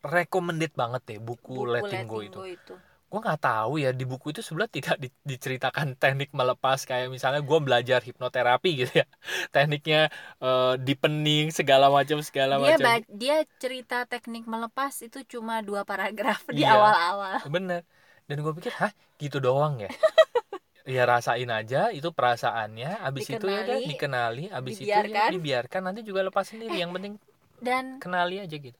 recommended 0.00 0.72
banget 0.72 1.02
deh 1.04 1.18
buku, 1.20 1.66
Letting 1.66 2.06
Go 2.06 2.22
itu. 2.22 2.38
Itu. 2.46 2.74
Gue 3.10 3.18
nggak 3.24 3.40
tahu 3.42 3.72
ya 3.84 3.88
di 4.00 4.04
buku 4.10 4.26
itu 4.32 4.40
sebenarnya 4.46 4.74
tidak 4.78 4.96
di- 5.02 5.14
diceritakan 5.30 5.86
teknik 6.02 6.30
melepas 6.40 6.78
kayak 6.88 7.06
misalnya 7.14 7.40
gue 7.48 7.58
belajar 7.66 8.00
hipnoterapi 8.08 8.70
gitu 8.86 8.92
ya 9.02 9.06
tekniknya 9.54 9.98
eh, 10.44 10.72
dipening 10.86 11.44
segala 11.58 11.86
macam 11.96 12.18
segala 12.28 12.54
Dia 12.60 12.76
macam 12.78 12.86
ba- 12.86 13.08
dia 13.22 13.36
cerita 13.62 13.96
teknik 14.12 14.44
melepas 14.52 14.92
itu 15.06 15.18
cuma 15.32 15.54
dua 15.68 15.82
paragraf 15.90 16.40
di 16.56 16.62
Iya. 16.62 16.72
awal-awal. 16.74 17.36
bener 17.54 17.82
dan 18.28 18.36
gue 18.44 18.52
pikir 18.58 18.72
hah 18.80 18.92
gitu 19.22 19.36
doang 19.46 19.74
ya 19.84 19.88
ya 20.96 21.02
rasain 21.12 21.50
aja 21.58 21.78
itu 21.98 22.08
perasaannya 22.18 22.88
abis 23.08 23.26
itu 23.34 23.46
ya 23.54 23.58
udah 23.64 23.78
Dikenali, 23.78 23.90
dikenali 23.90 24.44
abis 24.58 24.76
itu 24.84 24.88
dibiarkan. 24.90 25.12
ya 25.14 25.32
dibiarkan 25.34 25.82
nanti 25.86 26.00
juga 26.08 26.20
lepas 26.28 26.46
sendiri 26.52 26.74
yang 26.82 26.92
penting 26.96 27.14
Dan 27.60 28.00
kenali 28.02 28.36
aja 28.44 28.56
gitu 28.66 28.78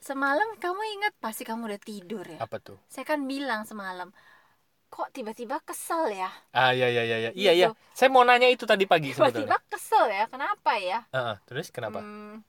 semalam 0.00 0.48
kamu 0.56 0.80
ingat 0.98 1.12
pasti 1.20 1.42
kamu 1.44 1.68
udah 1.70 1.80
tidur 1.80 2.24
ya. 2.24 2.38
apa 2.40 2.56
tuh 2.58 2.78
Saya 2.88 3.04
kan 3.04 3.22
bilang 3.24 3.62
semalam, 3.62 4.08
kok 4.88 5.08
tiba-tiba 5.12 5.60
kesel 5.62 6.10
ya? 6.10 6.30
ah 6.50 6.72
iya 6.72 6.88
iya 6.90 7.02
iya 7.04 7.16
iya 7.18 7.30
iya 7.32 7.52
iya 7.54 7.66
Gitu. 7.70 7.76
saya 7.94 8.08
mau 8.08 8.24
nanya 8.24 8.48
itu 8.48 8.64
tadi 8.64 8.84
pagi 8.84 9.12
Tiba-tiba 9.12 9.56
kesel 9.68 10.08
ya, 10.10 10.24
kenapa 10.26 10.72
ya? 10.80 11.04
Heeh, 11.12 11.36
terus 11.46 11.68
kenapa 11.70 12.00
Hmm, 12.00 12.40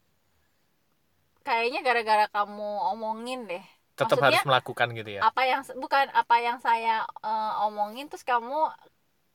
kayaknya 1.42 1.80
gara-gara 1.82 2.26
kamu 2.30 2.70
omongin 2.94 3.50
deh. 3.50 3.64
tetap 3.92 4.18
maksudnya- 4.18 4.42
harus 4.42 4.48
melakukan 4.50 4.88
gitu 4.98 5.10
ya 5.14 5.22
Apa 5.22 5.42
yang 5.46 5.62
bukan 5.78 6.10
apa 6.10 6.36
yang 6.42 6.58
saya 6.58 7.06
eh, 7.22 7.54
omongin 7.68 8.10
terus 8.10 8.26
kamu 8.26 8.72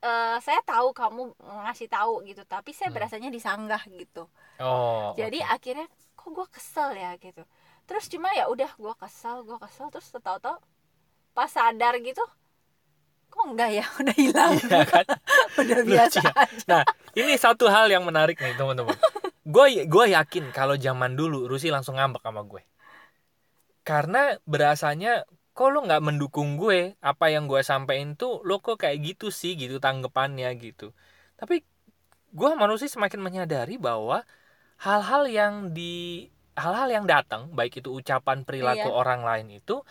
eh, 0.02 0.38
saya 0.42 0.60
tahu 0.66 0.90
kamu 0.90 1.22
ngasih 1.66 1.86
tahu 1.86 2.22
gitu, 2.26 2.42
tapi 2.46 2.70
saya 2.74 2.90
Hmm. 2.90 2.96
berasanya 2.98 3.30
disanggah 3.30 3.82
gitu. 3.90 4.26
oh 4.58 5.12
jadi 5.14 5.38
oke. 5.44 5.52
akhirnya 5.54 5.86
kok 6.16 6.28
gue 6.32 6.46
kesel 6.50 6.90
ya 6.96 7.14
gitu 7.20 7.42
terus 7.86 8.10
cuma 8.10 8.28
ya 8.34 8.50
udah 8.50 8.70
gue 8.74 8.94
kesel 8.98 9.46
gue 9.46 9.56
kesel 9.62 9.86
terus 9.94 10.10
tahu-tahu 10.10 10.58
pas 11.32 11.50
sadar 11.50 11.94
gitu 12.02 12.22
kok 13.30 13.44
enggak 13.46 13.70
ya 13.82 13.84
udah 14.00 14.16
hilang 14.16 14.52
Iya 14.56 14.80
kan 14.88 15.06
udah 15.60 15.80
Lucu 15.84 15.92
biasa 15.92 16.20
ya. 16.22 16.32
aja 16.34 16.64
Nah, 16.66 16.82
ini 17.14 17.32
satu 17.36 17.68
hal 17.68 17.86
yang 17.92 18.02
menarik 18.06 18.36
nih, 18.40 18.54
teman-teman. 18.56 18.96
Gue 19.46 19.86
gue 19.86 20.04
yakin 20.16 20.50
kalau 20.50 20.74
zaman 20.76 21.14
dulu 21.14 21.46
Rusi 21.46 21.68
langsung 21.70 21.96
ngambek 22.00 22.22
sama 22.24 22.42
gue. 22.42 22.62
Karena 23.86 24.34
berasanya 24.44 25.22
kok 25.56 25.68
lo 25.72 25.86
nggak 25.86 26.02
mendukung 26.04 26.58
gue, 26.60 26.98
apa 27.00 27.30
yang 27.32 27.46
gue 27.46 27.62
sampein 27.62 28.18
tuh 28.18 28.42
lo 28.44 28.58
kok 28.60 28.82
kayak 28.82 28.98
gitu 29.04 29.30
sih 29.30 29.54
gitu 29.54 29.78
tanggapannya 29.78 30.50
gitu. 30.58 30.90
Tapi 31.38 31.62
gue 32.34 32.50
manusia 32.58 32.88
semakin 32.90 33.20
menyadari 33.22 33.78
bahwa 33.80 34.26
hal-hal 34.82 35.24
yang 35.30 35.54
di 35.72 36.28
hal-hal 36.56 36.88
yang 36.88 37.06
datang 37.06 37.52
baik 37.52 37.84
itu 37.84 37.92
ucapan 37.92 38.42
perilaku 38.42 38.88
Iya. 38.88 38.96
orang 38.96 39.20
lain 39.22 39.60
itu 39.60 39.84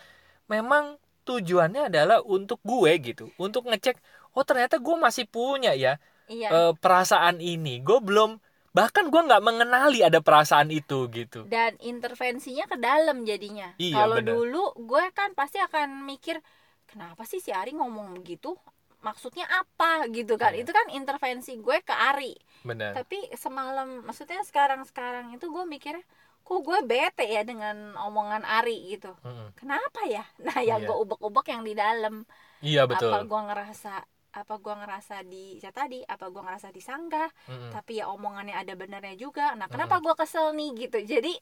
memang 0.50 0.98
tujuannya 1.26 1.90
adalah 1.90 2.22
untuk 2.22 2.58
gue 2.62 2.92
gitu 3.02 3.30
untuk 3.38 3.66
ngecek 3.66 3.98
oh 4.36 4.44
ternyata 4.44 4.76
gue 4.76 4.96
masih 4.98 5.24
punya 5.26 5.72
ya 5.72 5.96
iya. 6.28 6.48
eh, 6.50 6.72
perasaan 6.76 7.38
ini. 7.40 7.80
Gue 7.80 8.02
belum 8.02 8.38
bahkan 8.76 9.08
gue 9.08 9.20
nggak 9.24 9.40
mengenali 9.40 10.04
ada 10.04 10.20
perasaan 10.20 10.68
itu 10.68 11.08
gitu. 11.08 11.48
Dan 11.48 11.80
intervensinya 11.80 12.68
ke 12.68 12.76
dalam 12.76 13.24
jadinya. 13.24 13.72
Iya, 13.80 14.04
kalau 14.04 14.18
dulu 14.20 14.64
gue 14.76 15.04
kan 15.16 15.32
pasti 15.32 15.56
akan 15.56 16.04
mikir 16.04 16.44
kenapa 16.84 17.24
sih 17.24 17.40
si 17.40 17.50
Ari 17.50 17.72
ngomong 17.72 18.20
begitu? 18.20 18.52
Maksudnya 19.00 19.46
apa? 19.48 20.10
gitu 20.10 20.34
kan. 20.36 20.52
Iya. 20.52 20.66
itu 20.66 20.70
kan 20.74 20.86
intervensi 20.92 21.56
gue 21.56 21.78
ke 21.80 21.94
Ari. 21.94 22.36
Benar. 22.66 22.92
Tapi 22.92 23.32
semalam 23.38 24.04
maksudnya 24.04 24.42
sekarang 24.44 24.84
sekarang 24.84 25.32
itu 25.32 25.48
gue 25.48 25.64
mikirnya 25.64 26.04
kok 26.46 26.62
gue 26.62 26.78
bete 26.80 27.26
ya 27.26 27.42
dengan 27.42 27.74
omongan 27.98 28.46
Ari 28.46 28.86
gitu? 28.88 29.10
Mm-mm. 29.20 29.50
kenapa 29.52 30.06
ya? 30.06 30.22
Nah 30.46 30.58
yang 30.60 30.78
Iya. 30.78 30.86
gue 30.86 30.96
ubek-ubek 30.96 31.46
yang 31.48 31.62
di 31.62 31.74
dalam. 31.74 32.22
Iya 32.62 32.86
betul. 32.86 33.10
Apa 33.10 33.18
gue 33.22 33.40
ngerasa 33.44 33.92
apa 34.30 34.54
gue 34.56 34.74
ngerasa 34.76 35.16
di 35.24 35.56
ya 35.58 35.72
tadi 35.72 36.04
apa 36.04 36.28
gue 36.28 36.38
ngerasa 36.38 36.68
disanggah 36.68 37.26
Mm-mm. 37.48 37.72
tapi 37.72 37.98
ya 37.98 38.06
omongannya 38.06 38.54
ada 38.54 38.72
benernya 38.72 39.16
juga. 39.16 39.52
Nah 39.52 39.66
kenapa 39.66 39.98
gue 39.98 40.14
kesel 40.14 40.52
nih 40.52 40.70
gitu? 40.78 40.98
Jadi 41.02 41.34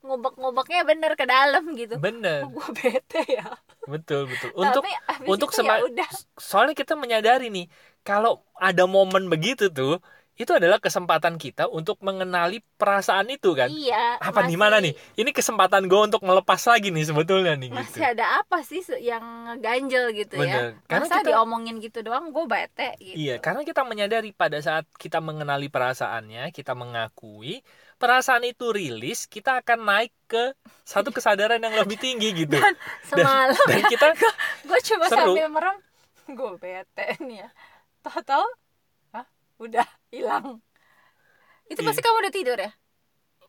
ngubek-ngubeknya 0.00 0.80
bener 0.82 1.12
ke 1.12 1.28
dalam 1.28 1.64
gitu. 1.76 2.00
Bener. 2.00 2.40
Kok 2.40 2.50
gue 2.50 2.68
bete 2.80 3.20
ya? 3.28 3.44
Betul 3.84 4.24
betul. 4.26 4.50
Untuk 4.54 4.80
tapi 4.80 4.92
untuk 5.28 5.50
itu 5.50 5.56
sema- 5.60 5.76
ya 5.76 5.84
udah. 5.84 6.08
soalnya 6.36 6.72
kita 6.72 6.96
menyadari 6.96 7.52
nih 7.52 7.66
kalau 8.00 8.40
ada 8.56 8.88
momen 8.88 9.28
begitu 9.28 9.68
tuh 9.68 10.00
itu 10.40 10.50
adalah 10.50 10.80
kesempatan 10.80 11.36
kita 11.36 11.68
untuk 11.68 12.00
mengenali 12.00 12.64
perasaan 12.74 13.28
itu 13.28 13.52
kan 13.52 13.68
iya 13.68 14.16
apa 14.16 14.40
di 14.42 14.56
mana 14.56 14.80
nih 14.80 14.96
ini 15.14 15.30
kesempatan 15.30 15.84
gue 15.84 16.00
untuk 16.00 16.24
melepas 16.24 16.56
lagi 16.64 16.88
nih 16.88 17.04
sebetulnya 17.04 17.52
nih 17.54 17.68
masih 17.68 17.92
gitu 17.92 18.08
ada 18.08 18.40
apa 18.40 18.58
sih 18.60 18.80
yang 18.98 19.20
ngeganjel 19.20 20.16
gitu 20.16 20.34
Bener. 20.34 20.48
ya 20.48 20.88
Karena 20.88 21.04
masa 21.04 21.16
kita- 21.20 21.28
diomongin 21.28 21.76
gitu 21.78 22.00
doang 22.00 22.32
gue 22.32 22.44
bete 22.46 22.96
gitu 22.98 23.16
Iya, 23.20 23.36
karena 23.36 23.60
kita 23.62 23.84
menyadari 23.84 24.32
pada 24.32 24.56
saat 24.58 24.88
kita 24.96 25.20
mengenali 25.20 25.68
perasaannya, 25.68 26.48
kita 26.50 26.72
mengakui 26.72 27.60
perasaan 27.96 28.40
itu 28.42 28.70
rilis, 28.70 29.26
kita 29.26 29.60
akan 29.60 29.84
naik 29.84 30.12
ke 30.24 30.56
satu 30.82 31.12
kesadaran 31.16 31.58
yang 31.58 31.76
lebih 31.76 31.94
tinggi 31.96 32.32
gitu. 32.34 32.56
semalam 33.04 33.52
Dan 33.68 33.82
kita 33.84 34.08
gue 34.68 34.80
cuma 34.84 35.04
Seru. 35.06 35.36
sambil 35.36 35.46
merem 35.46 35.76
gue 36.26 36.52
bete 36.56 37.06
nih 37.20 37.44
ya 37.44 37.48
tahu-tahu? 38.00 38.46
Udah 39.60 39.86
hilang 40.08 40.58
itu 41.68 41.78
Iya. 41.78 41.86
pasti 41.86 42.00
kamu 42.00 42.16
udah 42.18 42.32
tidur 42.32 42.58
ya 42.58 42.72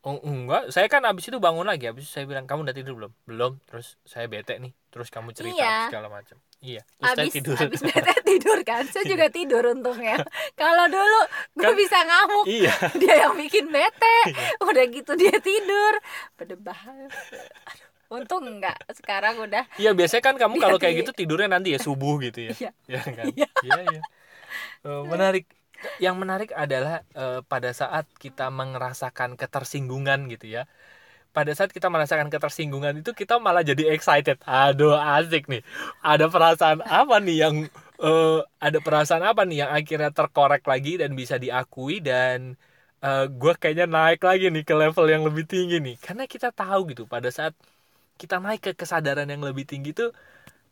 oh, 0.02 0.17
enggak, 0.21 0.74
saya 0.74 0.89
kan 0.89 1.06
abis 1.06 1.30
itu 1.30 1.38
bangun 1.38 1.62
lagi, 1.62 1.86
abis 1.86 2.10
itu 2.10 2.12
saya 2.12 2.26
bilang 2.26 2.50
kamu 2.50 2.65
udah 2.65 2.74
tidur 2.74 2.97
belum? 2.97 3.13
Belum. 3.21 3.62
Terus 3.69 4.02
saya 4.02 4.26
bete 4.26 4.58
nih, 4.58 4.74
terus 4.89 5.13
kamu 5.13 5.30
cerita 5.30 5.62
Iya. 5.62 5.93
segala 5.93 6.10
macam. 6.10 6.41
Iya, 6.58 6.82
terus 6.82 7.06
saya 7.06 7.21
abis 7.21 7.34
tidur. 7.38 7.54
abis 7.54 7.82
bete 7.86 8.13
tidur 8.26 8.58
kan 8.62 8.82
saya 8.89 9.06
juga 9.06 9.30
tidur 9.30 9.62
untungnya 9.62 10.17
kalau 10.58 10.89
dulu 10.89 11.19
gue 11.54 11.65
Kan- 11.65 11.78
bisa 11.78 11.97
ngamuk 12.02 12.45
iya, 12.50 12.74
dia 12.97 13.13
yang 13.19 13.38
bikin 13.38 13.69
bete 13.69 14.17
udah 14.69 14.86
gitu 14.89 15.12
dia 15.13 15.38
tidur 15.38 15.93
berdebah 16.34 16.78
Aduh, 16.82 17.10
untung 18.12 18.45
enggak 18.47 18.78
sekarang 18.93 19.38
udah 19.38 19.69
iya 19.78 19.93
biasanya 19.93 20.21
kan 20.21 20.36
kamu 20.36 20.58
kalau 20.58 20.78
kayak 20.78 20.97
Iya. 20.97 21.02
gitu 21.06 21.12
tidurnya 21.13 21.50
nanti 21.52 21.74
ya 21.74 21.80
subuh 21.80 22.17
gitu 22.19 22.50
ya. 22.50 22.54
Iya. 22.58 22.71
Iya 22.89 23.00
kan? 23.06 23.26
Iya. 23.34 23.47
Iya, 23.62 23.82
iya. 23.86 24.02
Eh, 24.82 25.02
menarik. 25.06 25.45
Yang 26.04 26.15
menarik 26.17 26.50
adalah 26.54 27.02
eh, 27.13 27.39
pada 27.46 27.70
saat 27.74 28.06
kita 28.17 28.50
merasakan 28.54 29.38
ketersinggungan 29.38 30.30
gitu 30.34 30.48
ya. 30.50 30.63
Pada 31.32 31.56
saat 31.56 31.72
kita 31.72 31.88
merasakan 31.88 32.28
ketersinggungan 32.28 33.00
itu 33.00 33.15
kita 33.15 33.39
malah 33.39 33.63
jadi 33.63 33.96
excited. 33.96 34.38
Aduh, 34.44 35.00
asik 35.00 35.48
nih. 35.48 35.63
Ada 36.04 36.28
perasaan 36.28 36.80
apa 36.84 37.15
nih 37.24 37.38
yang 37.48 37.56
eh, 38.04 38.39
ada 38.60 38.80
perasaan 38.84 39.24
apa 39.24 39.41
nih 39.48 39.65
yang 39.65 39.72
akhirnya 39.72 40.12
terkorek 40.12 40.63
lagi 40.67 41.00
dan 41.02 41.15
bisa 41.15 41.38
diakui 41.39 42.04
dan 42.04 42.58
gue 43.41 43.54
kayaknya 43.58 43.89
naik 43.89 44.22
lagi 44.22 44.54
nih 44.54 44.62
ke 44.62 44.78
level 44.78 45.06
yang 45.10 45.26
lebih 45.26 45.50
tinggi 45.50 45.82
nih. 45.82 45.98
Karena 45.98 46.30
kita 46.30 46.54
tahu 46.54 46.94
gitu 46.94 47.10
pada 47.10 47.34
saat 47.34 47.58
kita 48.22 48.38
naik 48.38 48.62
ke 48.62 48.72
kesadaran 48.78 49.26
yang 49.26 49.41
lebih 49.41 49.65
tinggi 49.65 49.91
tuh 49.98 50.13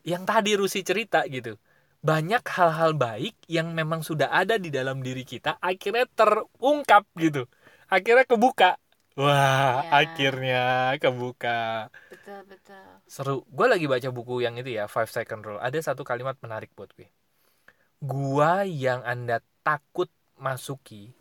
yang 0.05 0.23
tadi 0.29 0.55
Rusi 0.57 0.81
cerita 0.85 1.25
gitu 1.29 1.57
banyak 1.99 2.43
hal-hal 2.55 2.95
baik 2.95 3.35
yang 3.51 3.75
memang 3.75 3.99
sudah 4.01 4.31
ada 4.31 4.55
di 4.55 4.71
dalam 4.71 5.03
diri 5.03 5.27
kita 5.27 5.59
akhirnya 5.59 6.07
terungkap 6.15 7.03
gitu. 7.19 7.43
Akhirnya 7.91 8.23
kebuka. 8.23 8.79
Wah 9.19 9.83
Ya. 9.83 9.91
akhirnya 9.99 10.63
kebuka. 11.01 11.91
Betul 12.07 12.39
betul. 12.47 12.83
Seru. 13.09 13.43
Gue 13.51 13.67
lagi 13.67 13.85
baca 13.89 14.09
buku 14.15 14.39
yang 14.45 14.55
itu 14.55 14.71
ya 14.79 14.87
Five 14.87 15.11
Second 15.11 15.41
Rule. 15.43 15.59
Ada 15.59 15.91
satu 15.91 16.07
kalimat 16.07 16.39
menarik 16.39 16.71
buat 16.77 16.93
gue. 16.95 17.09
Gua 17.99 18.63
yang 18.63 19.03
anda 19.03 19.43
takut 19.59 20.07
masuki 20.39 21.11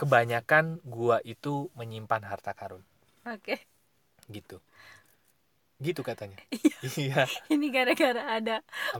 kebanyakan 0.00 0.80
gua 0.80 1.20
itu 1.20 1.68
menyimpan 1.76 2.24
harta 2.24 2.56
karun. 2.56 2.80
Oke. 3.28 3.60
Gitu 4.32 4.56
gitu 5.82 6.00
katanya. 6.06 6.38
Iya. 6.82 7.30
Ini 7.46 7.66
gara-gara 7.70 8.22
ada? 8.42 8.56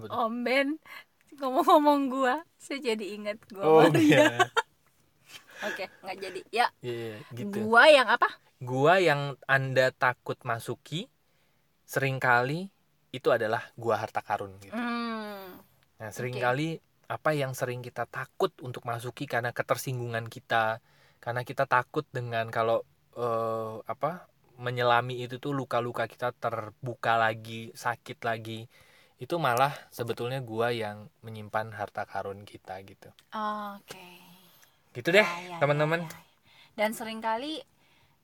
Om 0.07 0.47
Ben 0.47 0.79
ngomong-ngomong 1.35 2.01
gua 2.13 2.35
saya 2.61 2.79
jadi 2.95 3.05
ingat 3.19 3.39
gua. 3.51 3.65
Oh 3.67 3.83
sama 3.83 3.99
dia. 3.99 4.23
iya. 4.23 4.27
Oke 5.67 5.85
nggak 6.03 6.17
jadi. 6.19 6.41
Ya. 6.51 6.67
Iya 6.83 7.17
gitu. 7.35 7.59
Gua 7.67 7.87
yang 7.91 8.07
apa? 8.11 8.29
Gua 8.63 9.03
yang 9.03 9.35
anda 9.51 9.91
takut 9.91 10.39
masuki 10.47 11.11
sering 11.87 12.23
kali 12.23 12.71
itu 13.13 13.29
adalah 13.35 13.63
gua 13.75 13.99
harta 14.03 14.23
karun 14.23 14.55
gitu. 14.63 14.75
Hmm, 14.75 15.61
Nah, 16.01 16.11
sering 16.11 16.35
kali 16.39 16.83
apa 17.07 17.31
yang 17.37 17.53
sering 17.53 17.85
kita 17.85 18.09
takut 18.09 18.51
untuk 18.65 18.83
masuki 18.89 19.29
karena 19.29 19.53
ketersinggungan 19.55 20.27
kita, 20.27 20.81
karena 21.23 21.43
kita 21.47 21.69
takut 21.69 22.09
dengan 22.11 22.49
kalau 22.51 22.83
eh, 23.15 23.75
apa 23.87 24.27
menyelami 24.67 25.15
itu 25.25 25.37
tuh 25.45 25.53
luka-luka 25.61 26.05
kita 26.13 26.29
terbuka 26.43 27.13
lagi, 27.25 27.61
sakit 27.85 28.19
lagi. 28.29 28.61
Itu 29.25 29.35
malah 29.47 29.73
sebetulnya 29.99 30.41
gua 30.51 30.69
yang 30.83 30.99
menyimpan 31.27 31.67
harta 31.79 32.03
karun 32.13 32.41
kita 32.53 32.75
gitu. 32.91 33.11
oke 33.35 34.05
Gitu 34.97 35.09
deh, 35.17 35.29
Ya, 35.29 35.33
ya, 35.45 35.61
teman-teman. 35.61 36.01
ya, 36.01 36.09
ya. 36.09 36.21
dan 36.79 36.91
sering 36.99 37.21
kali 37.21 37.61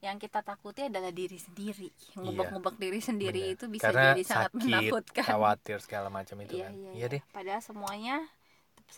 yang 0.06 0.18
kita 0.22 0.40
takuti 0.46 0.80
adalah 0.90 1.12
diri 1.20 1.38
sendiri 1.46 1.88
ngubek-ngubek 2.18 2.76
diri 2.84 3.00
sendiri 3.02 3.40
Bener. 3.40 3.54
itu 3.54 3.66
bisa 3.76 3.90
Karena 3.90 4.02
jadi 4.04 4.22
sangat 4.30 4.52
sakit, 4.60 4.60
menakutkan 4.60 5.26
Khawatir 5.26 5.78
segala 5.84 6.08
macam 6.08 6.36
itu 6.44 6.54
iya 6.54 6.62
kan. 6.62 6.74
iya, 6.80 6.96
Iya 6.96 7.06
deh. 7.12 7.22
padahal 7.34 7.62
semuanya 7.68 8.16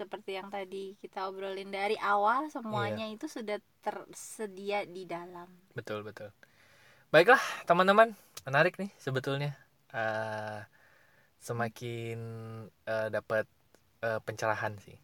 seperti 0.00 0.31
yang 0.38 0.48
tadi 0.57 0.85
kita 1.03 1.18
obrolin 1.31 1.70
dari 1.79 1.96
awal 2.14 2.42
semuanya 2.57 3.05
Iya. 3.05 3.14
itu 3.14 3.26
sudah 3.37 3.59
tersedia 3.85 4.79
di 4.96 5.03
dalam 5.14 5.48
Betul, 5.74 6.03
betul. 6.07 6.31
Baiklah, 7.10 7.42
teman-teman, 7.66 8.14
menarik 8.46 8.78
nih 8.78 8.90
sebetulnya. 8.94 9.58
Eh, 9.90 10.62
semakin 11.42 12.18
eh, 12.86 13.08
dapat 13.10 13.50
eh, 14.06 14.20
pencerahan 14.22 14.78
sih, 14.78 14.94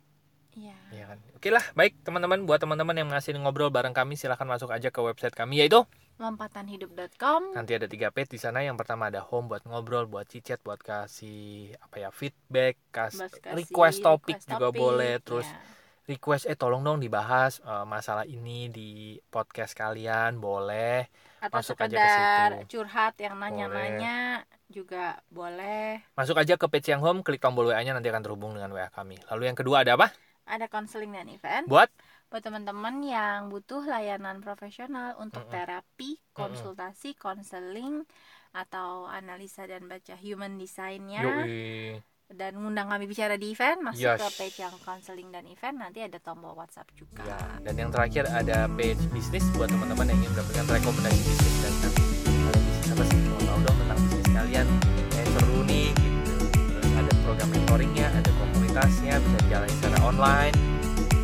iya 0.54 0.78
ya 0.94 1.04
kan. 1.10 1.18
Oke 1.34 1.50
lah, 1.50 1.64
baik 1.74 1.98
teman-teman, 2.06 2.46
buat 2.46 2.62
teman-teman 2.62 2.94
yang 2.94 3.08
masih 3.10 3.34
ngobrol 3.42 3.74
bareng 3.74 3.90
kami, 3.90 4.14
silahkan 4.14 4.46
masuk 4.46 4.70
aja 4.70 4.94
ke 4.94 5.00
website 5.02 5.34
kami 5.34 5.58
yaitu 5.58 5.82
lompatanhidup.com 6.22 7.58
nanti 7.58 7.76
ada 7.76 7.90
tiga 7.90 8.14
page 8.14 8.30
di 8.30 8.38
sana. 8.38 8.62
Yang 8.62 8.86
pertama 8.86 9.10
ada 9.10 9.20
home 9.26 9.50
buat 9.50 9.66
ngobrol, 9.66 10.06
buat 10.06 10.30
cicat, 10.30 10.62
buat 10.62 10.78
kasih 10.78 11.74
apa 11.82 11.96
ya 12.06 12.10
feedback, 12.14 12.78
kas 12.94 13.18
kasih 13.18 13.50
request 13.50 13.98
topik 14.06 14.38
request 14.38 14.46
juga 14.46 14.68
topik, 14.70 14.80
boleh, 14.80 15.14
terus 15.26 15.48
ya. 15.50 15.58
Request 16.06 16.46
eh 16.46 16.56
tolong 16.58 16.82
dong 16.86 16.98
dibahas 17.02 17.58
eh, 17.62 17.84
masalah 17.86 18.24
ini 18.26 18.70
di 18.70 19.18
podcast 19.30 19.74
kalian, 19.74 20.38
boleh. 20.38 21.06
atau 21.36 21.60
masuk 21.60 21.76
aja 21.78 21.96
ke 22.00 22.08
situ. 22.08 22.78
curhat 22.78 23.14
yang 23.20 23.36
nanya-nanya 23.38 24.42
juga 24.66 25.20
boleh 25.30 26.02
Masuk 26.18 26.34
aja 26.40 26.58
ke 26.58 26.66
page 26.66 26.90
yang 26.90 27.02
home, 27.04 27.22
klik 27.22 27.38
tombol 27.38 27.70
WA-nya 27.70 27.94
nanti 27.94 28.08
akan 28.10 28.22
terhubung 28.24 28.56
dengan 28.56 28.72
WA 28.74 28.88
kami. 28.90 29.20
Lalu 29.30 29.42
yang 29.52 29.58
kedua 29.58 29.84
ada 29.86 29.94
apa? 29.94 30.10
ada 30.46 30.70
konseling 30.70 31.10
dan 31.10 31.26
event 31.26 31.66
Buat 31.66 31.90
buat 32.26 32.42
teman-teman 32.42 33.06
yang 33.06 33.54
butuh 33.54 33.86
layanan 33.86 34.42
profesional 34.42 35.14
untuk 35.22 35.46
Mm-mm. 35.46 35.54
terapi, 35.54 36.18
konsultasi, 36.34 37.14
konseling 37.14 38.02
atau 38.50 39.06
analisa 39.06 39.62
dan 39.70 39.86
baca 39.86 40.18
human 40.18 40.58
design-nya 40.58 41.22
Yoi. 41.22 42.02
Dan 42.26 42.58
ngundang 42.58 42.90
kami 42.90 43.06
bicara 43.06 43.38
di 43.38 43.54
event 43.54 43.86
masuk 43.86 44.02
Yes. 44.02 44.18
ke 44.18 44.28
page 44.34 44.58
yang 44.58 44.74
konseling 44.82 45.30
dan 45.30 45.46
event 45.46 45.78
nanti 45.78 46.02
ada 46.02 46.18
tombol 46.18 46.58
WhatsApp 46.58 46.90
juga. 46.98 47.22
Ya, 47.22 47.38
dan 47.62 47.74
yang 47.78 47.90
terakhir 47.94 48.26
ada 48.26 48.66
page 48.74 48.98
bisnis 49.14 49.46
buat 49.54 49.70
teman-teman 49.70 50.10
yang 50.10 50.18
ingin 50.18 50.34
mendapatkan 50.34 50.66
rekomendasi 50.66 51.20
bisnis 51.22 51.54
dan 51.62 51.72
nanti 51.86 52.02
kalian 52.26 52.62
bisnis 52.66 52.88
apa 52.90 53.04
sih? 53.06 53.18
Mau 53.22 53.40
tahu 53.46 53.58
dong 53.62 53.76
tentang 53.78 53.98
bisnis 54.02 54.28
kalian. 54.34 54.66
Kayak 55.14 55.28
seru 55.38 55.58
nih 55.62 55.86
gitu. 55.94 56.34
Terus 56.50 56.90
ada 56.98 57.12
program 57.22 57.48
mentoringnya 57.54 58.06
ada 58.10 58.30
komunitasnya 58.34 59.14
bisa 59.22 59.38
jalan 59.46 59.68
secara 59.70 59.98
online. 60.02 60.54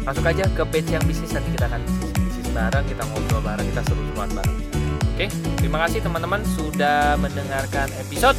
Masuk 0.02 0.24
aja 0.26 0.44
ke 0.46 0.62
page 0.70 0.90
yang 0.90 1.02
bisnis 1.02 1.34
nanti 1.34 1.50
kita 1.50 1.66
akan 1.66 1.82
bisnis 1.82 2.10
bisnis 2.14 2.48
bareng 2.54 2.84
kita 2.86 3.02
ngobrol 3.10 3.42
bareng 3.42 3.66
kita 3.74 3.82
seru-seruan 3.90 4.30
bareng. 4.38 4.58
Oke 5.12 5.26
terima 5.58 5.78
kasih 5.82 5.98
teman-teman 5.98 6.40
sudah 6.46 7.18
mendengarkan 7.18 7.90
episode 7.98 8.38